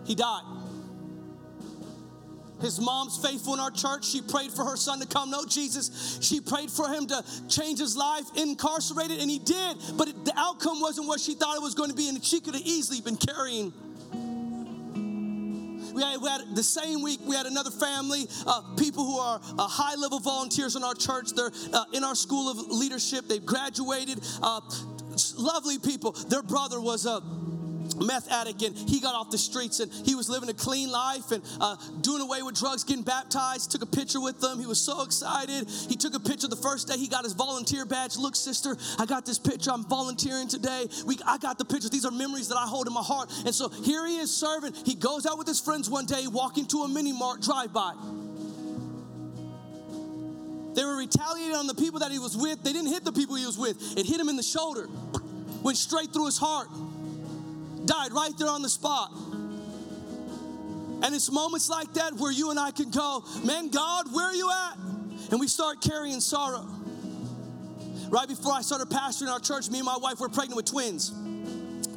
[0.05, 0.43] He died.
[2.61, 4.05] His mom's faithful in our church.
[4.05, 6.17] She prayed for her son to come know Jesus.
[6.21, 9.77] She prayed for him to change his life, incarcerated, and he did.
[9.97, 12.53] But the outcome wasn't what she thought it was going to be, and she could
[12.55, 13.73] have easily been carrying
[15.95, 19.39] we had, we had the same week, we had another family, uh, people who are
[19.57, 21.31] uh, high level volunteers in our church.
[21.31, 23.27] They're uh, in our school of leadership.
[23.27, 24.19] They've graduated.
[24.41, 24.59] Uh,
[25.37, 26.11] lovely people.
[26.11, 27.21] Their brother was a
[27.95, 31.31] meth addict and he got off the streets and he was living a clean life
[31.31, 34.59] and uh, doing away with drugs getting baptized took a picture with them.
[34.59, 35.67] He was so excited.
[35.89, 38.17] He took a picture the first day he got his volunteer badge.
[38.17, 39.71] Look sister i got this picture.
[39.71, 40.87] I'm volunteering today.
[41.05, 41.89] We, i got the pictures.
[41.89, 43.31] These are memories that i hold in my heart.
[43.45, 44.73] And so here he is serving.
[44.85, 47.93] He goes out with his friends one day walking to a mini mart drive by
[50.75, 52.61] they were retaliating on the people that he was with.
[52.61, 53.97] They didn't hit the people he was with.
[53.97, 54.89] It hit him in the shoulder
[55.65, 56.67] went straight through his heart
[57.85, 59.11] died right there on the spot.
[61.03, 64.33] And it's moments like that where you and I can go, man, God, where are
[64.33, 64.77] you at?
[65.31, 66.67] And we start carrying sorrow.
[68.09, 71.11] Right before I started pastoring our church, me and my wife were pregnant with twins.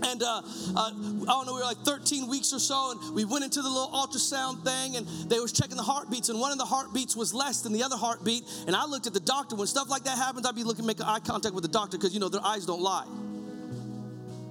[0.03, 0.43] And uh, uh,
[0.77, 0.91] I
[1.27, 3.91] don't know, we were like 13 weeks or so, and we went into the little
[3.91, 7.63] ultrasound thing, and they was checking the heartbeats, and one of the heartbeats was less
[7.63, 8.45] than the other heartbeat.
[8.67, 9.57] And I looked at the doctor.
[9.57, 12.15] When stuff like that happens, I'd be looking, making eye contact with the doctor because
[12.15, 13.07] you know their eyes don't lie.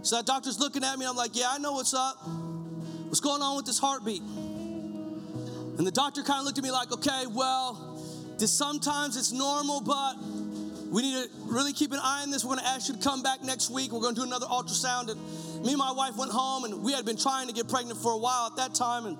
[0.07, 2.15] So that doctor's looking at me, and I'm like, yeah, I know what's up.
[3.07, 4.21] What's going on with this heartbeat?
[4.21, 7.99] And the doctor kind of looked at me like, okay, well,
[8.37, 10.15] sometimes it's normal, but
[10.89, 12.45] we need to really keep an eye on this.
[12.45, 13.91] We're going to ask you to come back next week.
[13.91, 15.09] We're going to do another ultrasound.
[15.09, 15.19] And
[15.65, 18.13] me and my wife went home, and we had been trying to get pregnant for
[18.13, 19.07] a while at that time.
[19.07, 19.17] And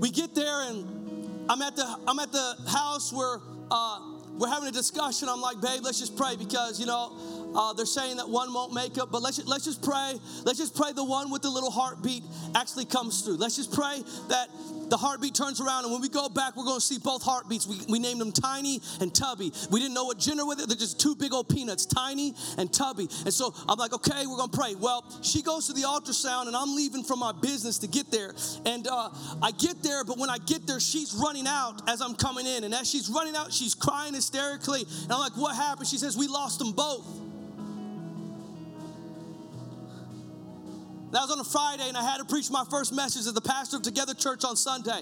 [0.00, 3.98] we get there, and I'm at the I'm at the house where uh,
[4.38, 5.28] we're having a discussion.
[5.28, 8.74] I'm like, babe, let's just pray because you know uh, they're saying that one won't
[8.74, 10.14] make it, but let's, let's just pray.
[10.44, 12.22] Let's just pray the one with the little heartbeat
[12.54, 13.36] actually comes through.
[13.36, 14.48] Let's just pray that
[14.88, 17.66] the heartbeat turns around, and when we go back, we're going to see both heartbeats.
[17.66, 19.52] We, we named them Tiny and Tubby.
[19.70, 20.68] We didn't know what gender with it.
[20.68, 23.08] They're just two big old peanuts, Tiny and Tubby.
[23.24, 24.74] And so I'm like, okay, we're going to pray.
[24.74, 28.32] Well, she goes to the ultrasound, and I'm leaving from my business to get there.
[28.64, 29.10] And uh,
[29.42, 32.64] I get there, but when I get there, she's running out as I'm coming in.
[32.64, 34.84] And as she's running out, she's crying hysterically.
[35.02, 35.88] And I'm like, what happened?
[35.88, 37.25] She says, we lost them both.
[41.12, 43.40] That was on a Friday, and I had to preach my first message as the
[43.40, 45.00] pastor of Together Church on Sunday.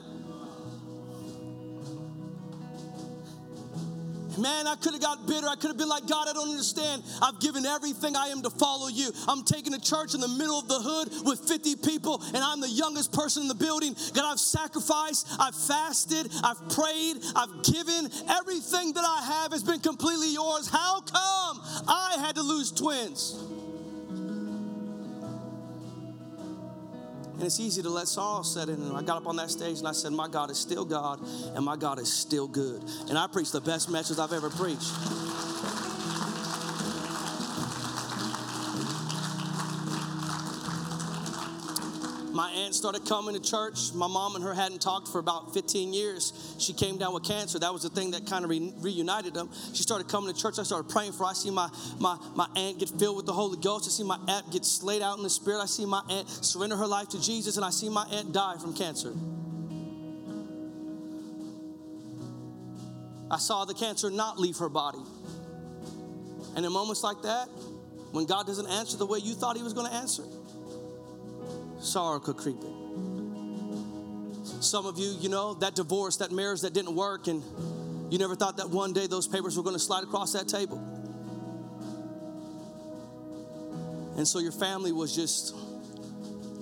[4.37, 5.47] Man, I could have got bitter.
[5.47, 7.05] I could have been like, God, I don't understand.
[7.23, 9.12] I've given everything I am to follow you.
[9.29, 12.61] I'm taking a church in the middle of the hood with 50 people, and I'm
[12.61, 13.95] the youngest person in the building.
[14.12, 18.11] God, I've sacrificed, I've fasted, I've prayed, I've given.
[18.29, 20.69] Everything that I have has been completely yours.
[20.69, 23.54] How come I had to lose twins?
[27.45, 28.77] And it's easy to let sorrow set in.
[28.77, 31.21] And I got up on that stage and I said, My God is still God
[31.55, 32.83] and my God is still good.
[33.11, 34.90] And I preached the best message I've ever preached.
[42.35, 43.95] My aunt started coming to church.
[43.95, 46.57] My mom and her hadn't talked for about 15 years.
[46.59, 47.61] She came down with cancer.
[47.61, 49.51] That was the thing that kind of re- reunited them.
[49.73, 50.59] She started coming to church.
[50.59, 51.27] I started praying for her.
[51.27, 51.69] I see my,
[52.01, 53.87] my, my aunt get filled with the Holy Ghost.
[53.87, 55.61] I see my aunt get slayed out in the Spirit.
[55.61, 58.57] I see my aunt surrender her life to Jesus, and I see my aunt die
[58.61, 59.13] from cancer.
[63.31, 65.03] I saw the cancer not leave her body.
[66.57, 67.47] And in moments like that,
[68.11, 70.25] when God doesn't answer the way you thought He was going to answer,
[71.85, 74.45] sorrow could creep in.
[74.61, 77.43] Some of you, you know, that divorce, that marriage that didn't work, and
[78.11, 80.79] you never thought that one day those papers were going to slide across that table.
[84.17, 85.55] And so your family was just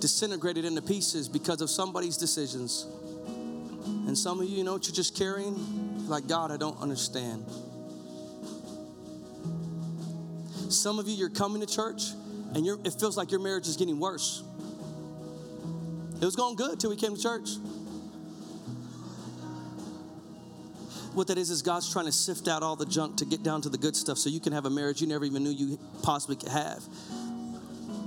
[0.00, 2.86] disintegrated into pieces because of somebody's decisions.
[3.84, 6.08] And some of you, you know what you're just carrying?
[6.08, 7.44] Like, God, I don't understand.
[10.70, 12.02] Some of you, you're coming to church
[12.54, 14.42] and it feels like your marriage is getting worse.
[16.22, 17.56] It was going good till we came to church.
[21.14, 23.60] What that is, is God's trying to sift out all the junk to get down
[23.62, 25.80] to the good stuff so you can have a marriage you never even knew you
[26.04, 26.84] possibly could have.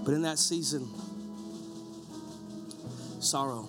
[0.05, 0.87] But in that season,
[3.19, 3.67] sorrow.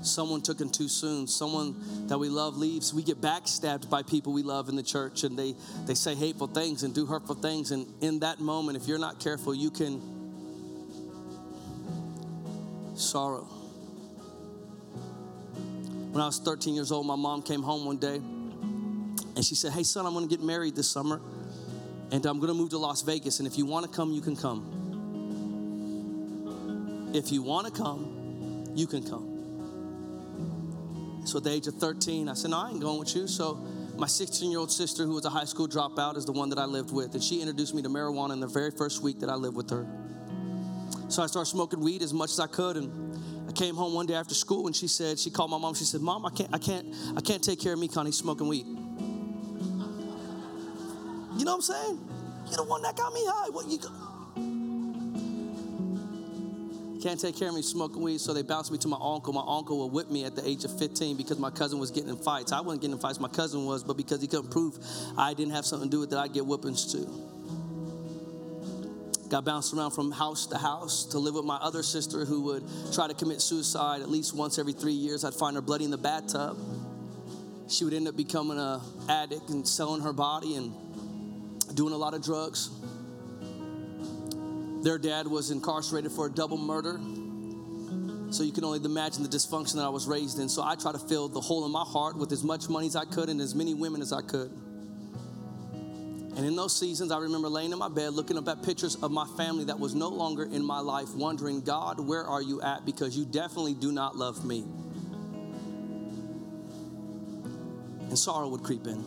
[0.00, 1.26] Someone took him too soon.
[1.26, 2.94] Someone that we love leaves.
[2.94, 5.54] We get backstabbed by people we love in the church and they,
[5.84, 7.70] they say hateful things and do hurtful things.
[7.70, 10.15] And in that moment, if you're not careful, you can
[12.98, 13.44] sorrow.
[16.12, 19.72] When I was 13 years old, my mom came home one day and she said,
[19.72, 21.20] Hey, son, I'm to get married this summer
[22.10, 23.38] and I'm to move to Las Vegas.
[23.38, 24.72] And if you want to come, you can come.
[27.14, 29.32] If you want to come, you can come.
[31.26, 33.26] So at the age of 13, I said, No, I ain't going with you.
[33.26, 33.54] So
[33.96, 36.58] my 16 year old sister, who was a high school dropout, is the one that
[36.58, 37.14] I lived with.
[37.14, 39.70] And she introduced me to marijuana in the very first week that I lived with
[39.70, 39.86] her.
[41.16, 42.76] So I started smoking weed as much as I could.
[42.76, 45.72] And I came home one day after school and she said, she called my mom,
[45.72, 48.48] she said, Mom, I can't, I can't, I can't take care of me, Connie, smoking
[48.48, 48.66] weed.
[48.66, 48.74] You
[51.46, 52.00] know what I'm saying?
[52.48, 53.48] You're the one that got me high.
[53.48, 53.78] What you
[57.02, 59.32] can't take care of me smoking weed, so they bounced me to my uncle.
[59.32, 62.10] My uncle would whip me at the age of 15 because my cousin was getting
[62.10, 62.52] in fights.
[62.52, 64.78] I wasn't getting in fights, my cousin was, but because he couldn't prove
[65.16, 67.25] I didn't have something to do with it, I'd get whippings too.
[69.28, 72.64] Got bounced around from house to house to live with my other sister who would
[72.92, 75.24] try to commit suicide at least once every three years.
[75.24, 76.56] I'd find her bloody in the bathtub.
[77.68, 80.72] She would end up becoming an addict and selling her body and
[81.74, 82.70] doing a lot of drugs.
[84.84, 87.00] Their dad was incarcerated for a double murder.
[88.32, 90.48] So you can only imagine the dysfunction that I was raised in.
[90.48, 92.94] So I tried to fill the hole in my heart with as much money as
[92.94, 94.52] I could and as many women as I could.
[96.36, 99.10] And in those seasons, I remember laying in my bed looking up at pictures of
[99.10, 102.84] my family that was no longer in my life, wondering, God, where are you at?
[102.84, 104.64] Because you definitely do not love me.
[108.02, 109.02] And sorrow would creep in.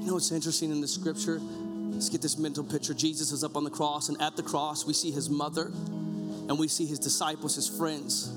[0.00, 1.40] You know what's interesting in the scripture?
[1.40, 2.92] Let's get this mental picture.
[2.92, 5.72] Jesus is up on the cross, and at the cross, we see his mother
[6.46, 8.30] and we see his disciples, his friends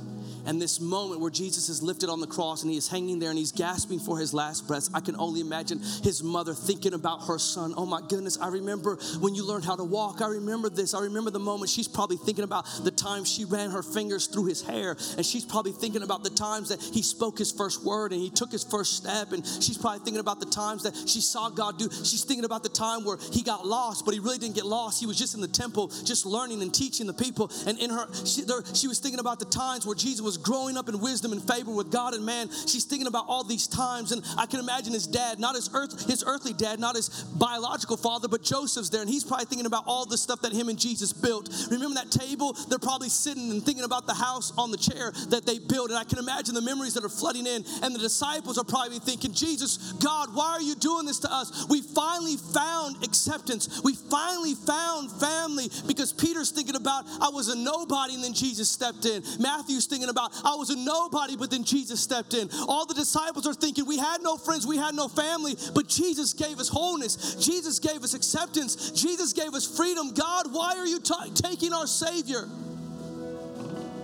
[0.47, 3.29] and this moment where Jesus is lifted on the cross and he is hanging there
[3.29, 7.27] and he's gasping for his last breath, I can only imagine his mother thinking about
[7.27, 7.73] her son.
[7.75, 10.21] Oh my goodness, I remember when you learned how to walk.
[10.21, 10.93] I remember this.
[10.93, 14.45] I remember the moment she's probably thinking about the time she ran her fingers through
[14.45, 14.91] his hair.
[15.17, 18.29] And she's probably thinking about the times that he spoke his first word and he
[18.29, 19.33] took his first step.
[19.33, 21.89] And she's probably thinking about the times that she saw God do.
[21.91, 25.01] She's thinking about the time where he got lost, but he really didn't get lost.
[25.01, 27.51] He was just in the temple, just learning and teaching the people.
[27.65, 30.77] And in her, she, there, she was thinking about the times where Jesus was growing
[30.77, 32.49] up in wisdom and favor with God and man.
[32.67, 36.07] She's thinking about all these times, and I can imagine his dad, not his earth,
[36.07, 39.83] his earthly dad, not his biological father, but Joseph's there, and he's probably thinking about
[39.85, 41.49] all the stuff that him and Jesus built.
[41.71, 42.53] Remember that table?
[42.69, 45.97] They're probably sitting and thinking about the house on the chair that they built, and
[45.97, 47.63] I can imagine the memories that are flooding in.
[47.83, 51.67] And the disciples are probably thinking, Jesus, God, why are you doing this to us?
[51.69, 53.81] We finally found acceptance.
[53.83, 58.69] We finally found family because Peter's thinking about I was a nobody, and then Jesus
[58.69, 59.23] stepped in.
[59.39, 62.49] Matthew's thinking about I was a nobody, but then Jesus stepped in.
[62.67, 66.33] All the disciples are thinking, we had no friends, we had no family, but Jesus
[66.33, 67.35] gave us wholeness.
[67.35, 68.91] Jesus gave us acceptance.
[68.91, 70.13] Jesus gave us freedom.
[70.13, 72.47] God, why are you t- taking our Savior?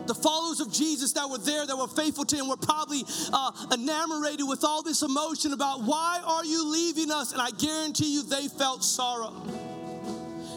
[0.06, 3.52] the followers of Jesus that were there, that were faithful to Him, were probably uh,
[3.72, 7.34] enamored with all this emotion about why are you leaving us?
[7.34, 9.34] And I guarantee you they felt sorrow.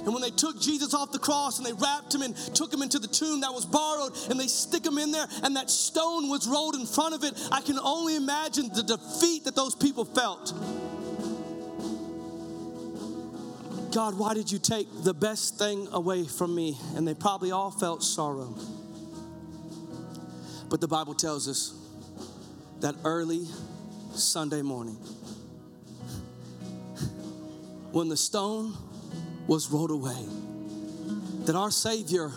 [0.06, 2.80] And when they took Jesus off the cross and they wrapped him and took him
[2.80, 6.28] into the tomb that was borrowed and they stick him in there and that stone
[6.30, 10.04] was rolled in front of it, I can only imagine the defeat that those people
[10.04, 10.52] felt.
[13.92, 16.78] God, why did you take the best thing away from me?
[16.94, 18.54] And they probably all felt sorrow.
[20.68, 21.74] But the Bible tells us
[22.78, 23.44] that early
[24.12, 24.94] Sunday morning,
[27.90, 28.76] when the stone
[29.46, 30.26] was rolled away.
[31.44, 32.30] That our Savior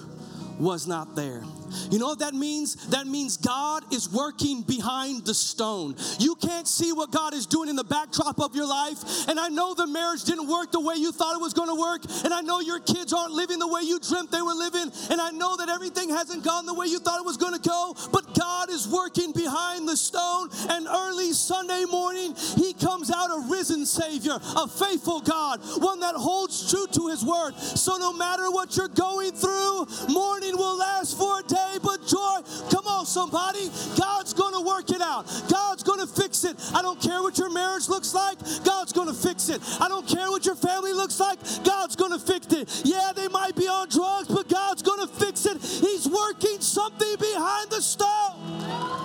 [0.59, 1.43] was not there.
[1.91, 2.75] You know what that means?
[2.89, 5.95] That means God is working behind the stone.
[6.19, 9.27] You can't see what God is doing in the backdrop of your life.
[9.27, 11.79] And I know the marriage didn't work the way you thought it was going to
[11.79, 12.01] work.
[12.23, 14.91] And I know your kids aren't living the way you dreamt they were living.
[15.09, 17.69] And I know that everything hasn't gone the way you thought it was going to
[17.69, 17.95] go.
[18.11, 20.49] But God is working behind the stone.
[20.69, 26.15] And early Sunday morning, He comes out a risen Savior, a faithful God, one that
[26.15, 27.55] holds true to His word.
[27.57, 32.41] So no matter what you're going through, mourning will last for a day, but joy.
[32.71, 33.69] Come on, somebody.
[33.97, 35.25] God's going to work it out.
[35.49, 36.55] God's going to fix it.
[36.73, 38.37] I don't care what your marriage looks like.
[38.63, 39.61] God's going to fix it.
[39.79, 41.39] I don't care what your family looks like.
[41.63, 42.81] God's going to fix it.
[42.85, 45.61] Yeah, they might be on drugs, but God's going to fix it.
[45.61, 48.99] He's working something behind the stone.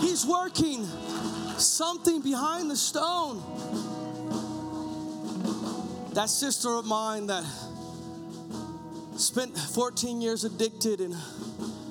[0.00, 0.84] He's working
[1.58, 3.42] something behind the stone.
[6.12, 7.44] That sister of mine that
[9.16, 11.14] spent 14 years addicted and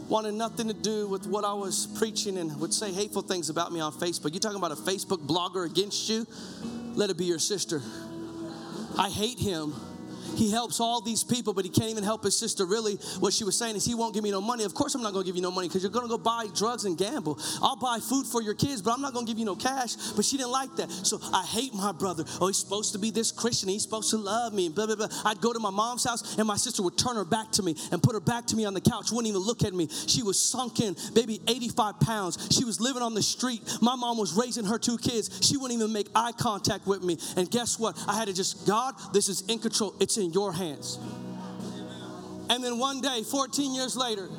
[0.10, 3.72] wanted nothing to do with what I was preaching and would say hateful things about
[3.72, 4.34] me on Facebook.
[4.34, 6.28] You talking about a Facebook blogger against you?
[6.96, 7.82] Let it be your sister.
[8.98, 9.74] I hate him
[10.36, 12.66] he helps all these people, but he can't even help his sister.
[12.66, 14.64] Really, what she was saying is, he won't give me no money.
[14.64, 16.18] Of course, I'm not going to give you no money because you're going to go
[16.18, 17.40] buy drugs and gamble.
[17.62, 19.96] I'll buy food for your kids, but I'm not going to give you no cash.
[20.16, 20.92] But she didn't like that.
[20.92, 22.24] So I hate my brother.
[22.42, 23.70] Oh, he's supposed to be this Christian.
[23.70, 24.70] He's supposed to love me.
[24.70, 25.08] Blah, blah, blah.
[25.26, 27.76] I'd go to my mom's house, and my sister would turn her back to me
[27.92, 29.12] and put her back to me on the couch.
[29.12, 29.88] Wouldn't even look at me.
[30.08, 32.48] She was sunken, maybe 85 pounds.
[32.52, 33.62] She was living on the street.
[33.82, 35.46] My mom was raising her two kids.
[35.46, 37.18] She wouldn't even make eye contact with me.
[37.38, 37.98] And guess what?
[38.08, 39.96] I had to just, God, this is in control.
[40.00, 41.00] It's in your hands.
[42.50, 44.30] And then one day, 14 years later,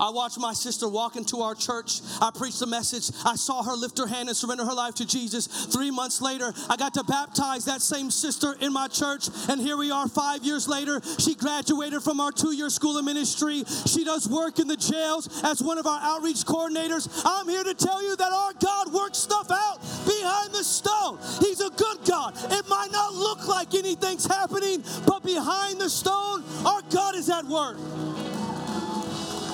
[0.00, 2.00] I watched my sister walk into our church.
[2.20, 3.10] I preached the message.
[3.24, 5.46] I saw her lift her hand and surrender her life to Jesus.
[5.46, 9.28] Three months later, I got to baptize that same sister in my church.
[9.48, 11.00] And here we are five years later.
[11.18, 13.64] She graduated from our two year school of ministry.
[13.86, 17.22] She does work in the jails as one of our outreach coordinators.
[17.24, 21.18] I'm here to tell you that our God works stuff out behind the stone.
[21.40, 22.34] He's a good God.
[22.50, 27.44] It might not look like anything's happening, but behind the stone, our God is at
[27.44, 27.76] work.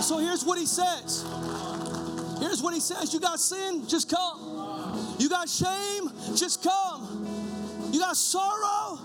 [0.02, 1.24] So here's what he says.
[2.40, 3.12] Here's what he says.
[3.12, 5.16] You got sin, just come.
[5.18, 7.26] You got shame, just come.
[7.92, 8.98] You got sorrow,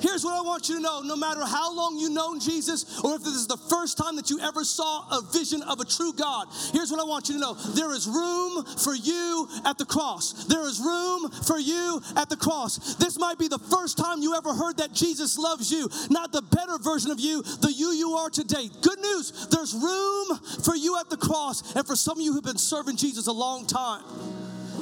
[0.00, 3.16] Here's what I want you to know no matter how long you've known Jesus, or
[3.16, 6.12] if this is the first time that you ever saw a vision of a true
[6.12, 9.84] God, here's what I want you to know there is room for you at the
[9.84, 10.44] cross.
[10.46, 12.96] There is room for you at the cross.
[12.96, 16.42] This might be the first time you ever heard that Jesus loves you, not the
[16.42, 18.68] better version of you, the you you are today.
[18.80, 21.76] Good news, there's room for you at the cross.
[21.76, 24.02] And for some of you who've been serving Jesus a long time,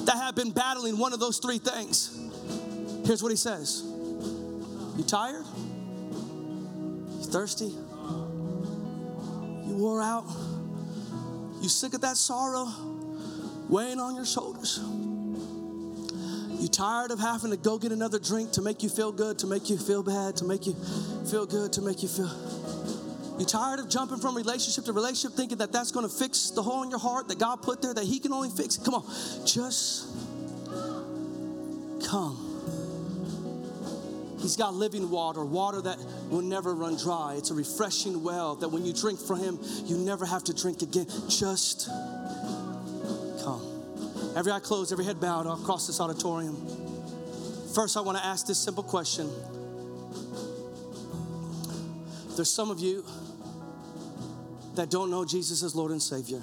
[0.04, 2.16] that have been battling one of those three things,
[3.04, 3.97] here's what he says.
[4.98, 5.44] You tired?
[7.18, 7.66] You thirsty?
[9.66, 10.24] You wore out?
[11.62, 12.66] You sick of that sorrow
[13.68, 14.80] weighing on your shoulders?
[16.60, 19.46] You tired of having to go get another drink to make you feel good, to
[19.46, 20.74] make you feel bad, to make you
[21.30, 22.32] feel good, to make you feel.
[23.38, 26.62] You tired of jumping from relationship to relationship thinking that that's going to fix the
[26.62, 28.76] hole in your heart that God put there that He can only fix?
[28.76, 29.06] Come on,
[29.46, 30.08] just
[32.04, 32.47] come.
[34.48, 35.98] He's got living water, water that
[36.30, 37.34] will never run dry.
[37.36, 40.80] It's a refreshing well that when you drink from Him, you never have to drink
[40.80, 41.04] again.
[41.28, 41.86] Just
[43.44, 43.60] come.
[44.34, 46.56] Every eye closed, every head bowed across this auditorium.
[47.74, 49.30] First, I want to ask this simple question.
[52.34, 53.04] There's some of you
[54.76, 56.40] that don't know Jesus as Lord and Savior.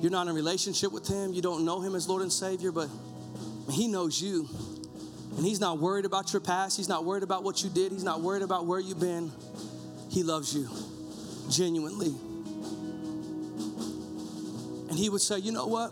[0.00, 2.70] You're not in a relationship with Him, you don't know Him as Lord and Savior,
[2.70, 2.88] but
[3.72, 4.48] He knows you.
[5.38, 6.76] And He's not worried about your past.
[6.76, 7.92] He's not worried about what you did.
[7.92, 9.30] He's not worried about where you've been.
[10.10, 10.68] He loves you
[11.48, 12.12] genuinely.
[14.90, 15.90] And He would say, You know what?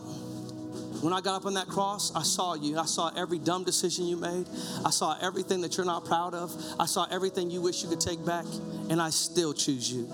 [1.00, 2.76] When I got up on that cross, I saw you.
[2.76, 4.48] I saw every dumb decision you made.
[4.84, 6.52] I saw everything that you're not proud of.
[6.80, 8.46] I saw everything you wish you could take back,
[8.90, 10.12] and I still choose you.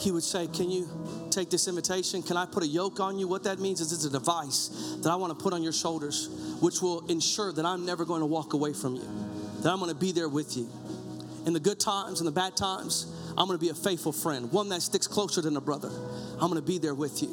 [0.00, 0.88] He would say, Can you
[1.34, 2.22] take this invitation?
[2.22, 3.26] Can I put a yoke on you?
[3.28, 6.28] What that means is it's a device that I want to put on your shoulders,
[6.60, 9.04] which will ensure that I'm never going to walk away from you,
[9.62, 10.68] that I'm going to be there with you.
[11.46, 13.06] In the good times and the bad times,
[13.36, 15.90] I'm going to be a faithful friend, one that sticks closer than a brother.
[15.90, 17.28] I'm going to be there with you.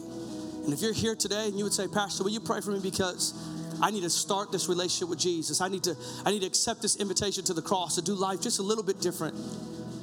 [0.66, 2.80] And if you're here today and you would say, Pastor, will you pray for me
[2.80, 3.34] because
[3.82, 5.60] I need to start this relationship with Jesus.
[5.60, 8.42] I need to I need to accept this invitation to the cross to do life
[8.42, 9.36] just a little bit different.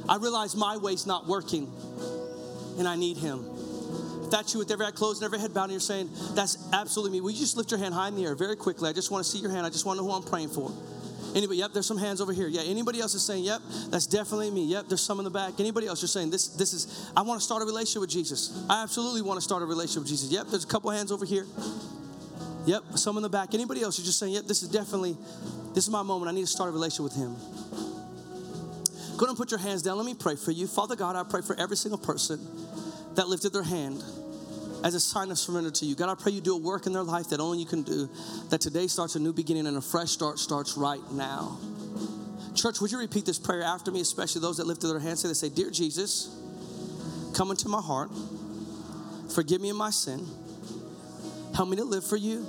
[0.09, 1.71] I realize my way's not working
[2.79, 3.45] and I need him.
[4.29, 6.59] If that's you with every eye closed and every head bowed, and you're saying, That's
[6.75, 7.23] absolutely me.
[7.23, 8.91] Will you just lift your hand high in the air very quickly?
[8.91, 9.65] I just want to see your hand.
[9.65, 10.71] I just want to know who I'm praying for.
[11.35, 11.61] Anybody?
[11.61, 12.47] Yep, there's some hands over here.
[12.47, 14.65] Yeah, anybody else is saying, yep, that's definitely me.
[14.67, 15.59] Yep, there's some in the back.
[15.59, 16.03] Anybody else?
[16.03, 18.67] You're saying, this, this is, I want to start a relationship with Jesus.
[18.69, 20.31] I absolutely want to start a relationship with Jesus.
[20.31, 21.47] Yep, there's a couple hands over here.
[22.67, 23.55] Yep, some in the back.
[23.55, 23.99] Anybody else?
[23.99, 25.17] You're just saying, yep, this is definitely,
[25.75, 26.31] this is my moment.
[26.31, 27.35] I need to start a relationship with Him.
[29.17, 29.97] Go ahead and put your hands down.
[29.97, 30.67] Let me pray for you.
[30.67, 32.39] Father God, I pray for every single person
[33.19, 34.01] that lifted their hand
[34.85, 35.95] as a sign of surrender to you.
[35.95, 38.09] God, I pray you do a work in their life that only you can do,
[38.51, 41.59] that today starts a new beginning and a fresh start starts right now.
[42.55, 45.21] Church, would you repeat this prayer after me, especially those that lifted their hands?
[45.21, 46.35] Say, they say, Dear Jesus,
[47.35, 48.11] come into my heart,
[49.35, 50.27] forgive me of my sin,
[51.55, 52.47] help me to live for you,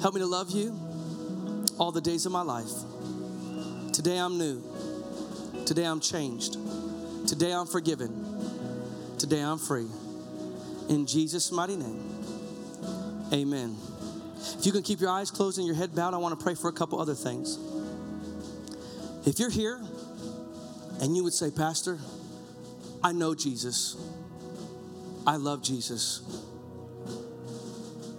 [0.00, 0.78] help me to love you
[1.78, 2.70] all the days of my life.
[3.92, 4.62] Today I'm new.
[5.66, 6.56] Today I'm changed.
[7.28, 8.10] Today I'm forgiven.
[9.18, 9.86] Today I'm free.
[10.92, 11.98] In Jesus' mighty name,
[13.32, 13.78] amen.
[14.58, 16.54] If you can keep your eyes closed and your head bowed, I want to pray
[16.54, 17.58] for a couple other things.
[19.24, 19.80] If you're here
[21.00, 21.98] and you would say, Pastor,
[23.02, 23.96] I know Jesus,
[25.26, 26.20] I love Jesus,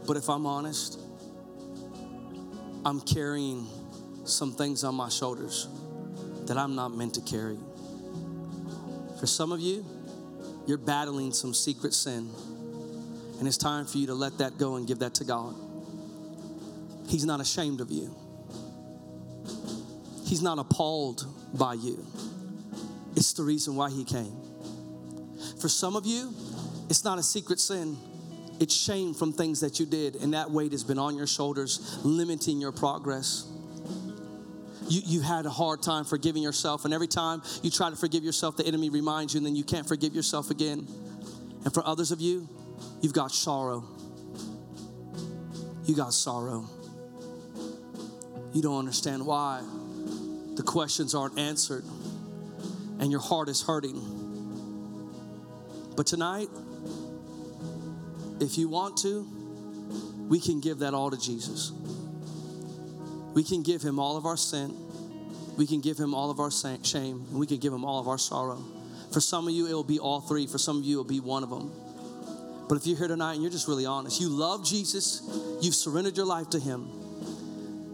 [0.08, 1.00] but if I'm honest,
[2.84, 3.68] I'm carrying
[4.26, 5.68] some things on my shoulders
[6.48, 7.60] that I'm not meant to carry.
[9.20, 9.86] For some of you,
[10.66, 12.32] you're battling some secret sin,
[13.40, 15.56] and it's time for you to let that go and give that to God.
[17.08, 18.16] He's not ashamed of you.
[20.26, 21.26] He's not appalled
[21.58, 22.06] by you.
[23.16, 24.36] It's the reason why he came.
[25.62, 26.34] For some of you,
[26.90, 27.98] it's not a secret sin.
[28.60, 32.00] It's shame from things that you did, and that weight has been on your shoulders,
[32.04, 33.46] limiting your progress.
[34.88, 38.24] You, you had a hard time forgiving yourself, and every time you try to forgive
[38.24, 40.88] yourself, the enemy reminds you, and then you can't forgive yourself again.
[41.64, 42.48] And for others of you,
[43.02, 43.84] you've got sorrow.
[45.86, 46.70] You got sorrow.
[48.54, 49.62] You don't understand why
[50.56, 51.84] the questions aren't answered
[53.00, 54.00] and your heart is hurting.
[55.96, 56.48] But tonight,
[58.40, 59.28] if you want to,
[60.30, 61.72] we can give that all to Jesus.
[63.34, 64.74] We can give him all of our sin.
[65.58, 67.26] We can give him all of our shame.
[67.30, 68.64] And we can give him all of our sorrow.
[69.12, 70.48] For some of you, it will be all three.
[70.48, 71.72] For some of you, it will be one of them.
[72.68, 75.22] But if you're here tonight and you're just really honest, you love Jesus,
[75.62, 76.90] you've surrendered your life to him,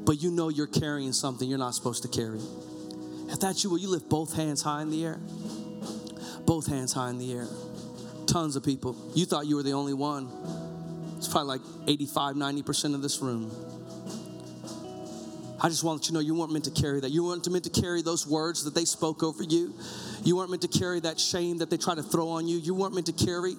[0.05, 2.39] but you know you're carrying something you're not supposed to carry.
[3.30, 5.20] If that's you, will you lift both hands high in the air?
[6.45, 7.47] Both hands high in the air.
[8.26, 8.95] Tons of people.
[9.15, 10.32] You thought you were the only one.
[11.17, 13.51] It's probably like 85, 90% of this room.
[15.61, 17.11] I just want you to know you weren't meant to carry that.
[17.11, 19.74] You weren't meant to carry those words that they spoke over you.
[20.24, 22.57] You weren't meant to carry that shame that they try to throw on you.
[22.57, 23.55] You weren't meant to carry.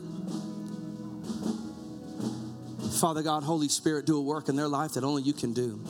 [3.00, 5.80] Father God, Holy Spirit, do a work in their life that only you can do.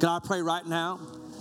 [0.00, 0.98] God, I pray right now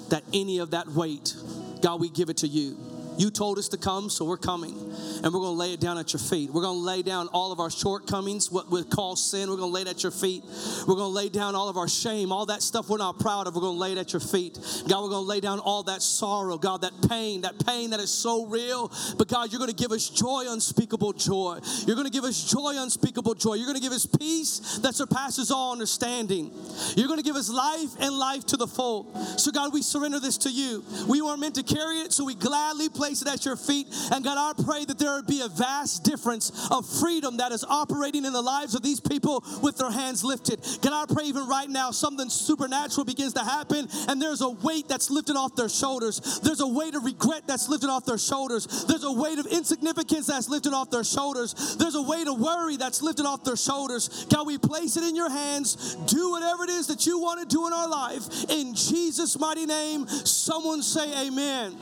[0.10, 1.34] that any of that weight,
[1.82, 2.78] God, we give it to you.
[3.18, 4.76] You told us to come, so we're coming.
[5.24, 6.50] And we're going to lay it down at your feet.
[6.52, 9.50] We're going to lay down all of our shortcomings, what we call sin.
[9.50, 10.44] We're going to lay it at your feet.
[10.86, 13.48] We're going to lay down all of our shame, all that stuff we're not proud
[13.48, 13.56] of.
[13.56, 14.60] We're going to lay it at your feet.
[14.88, 18.02] God, we're going to lay down all that sorrow, God, that pain, that pain that
[18.02, 18.92] is so real.
[19.18, 21.60] But God, you're going to give us joy, unspeakable joy.
[21.88, 23.54] You're going to give us joy, unspeakable joy.
[23.54, 26.52] You're going to give us peace that surpasses all understanding.
[26.98, 29.16] You're going to give us life and life to the full.
[29.38, 30.84] So, God, we surrender this to you.
[31.08, 33.88] We weren't meant to carry it, so we gladly place it at your feet.
[34.12, 37.64] And God, I pray that there would be a vast difference of freedom that is
[37.64, 40.62] operating in the lives of these people with their hands lifted.
[40.82, 44.88] Can I pray even right now something supernatural begins to happen and there's a weight
[44.88, 46.40] that's lifted off their shoulders.
[46.42, 48.86] There's a weight of regret that's lifted off their shoulders.
[48.86, 51.76] There's a weight of insignificance that's lifted off their shoulders.
[51.78, 54.26] There's a weight of worry that's lifted off their shoulders.
[54.30, 55.96] God, we place it in your hands.
[56.08, 58.50] Do whatever it is that you want to do in our life.
[58.50, 61.78] In Jesus' mighty name, someone say amen.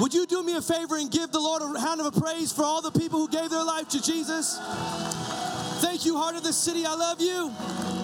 [0.00, 2.52] Would you do me a favor and give the Lord a hand of a praise
[2.58, 4.58] for all the people who gave their life to Jesus?
[5.80, 6.84] Thank you, Heart of the City.
[6.84, 7.97] I love you.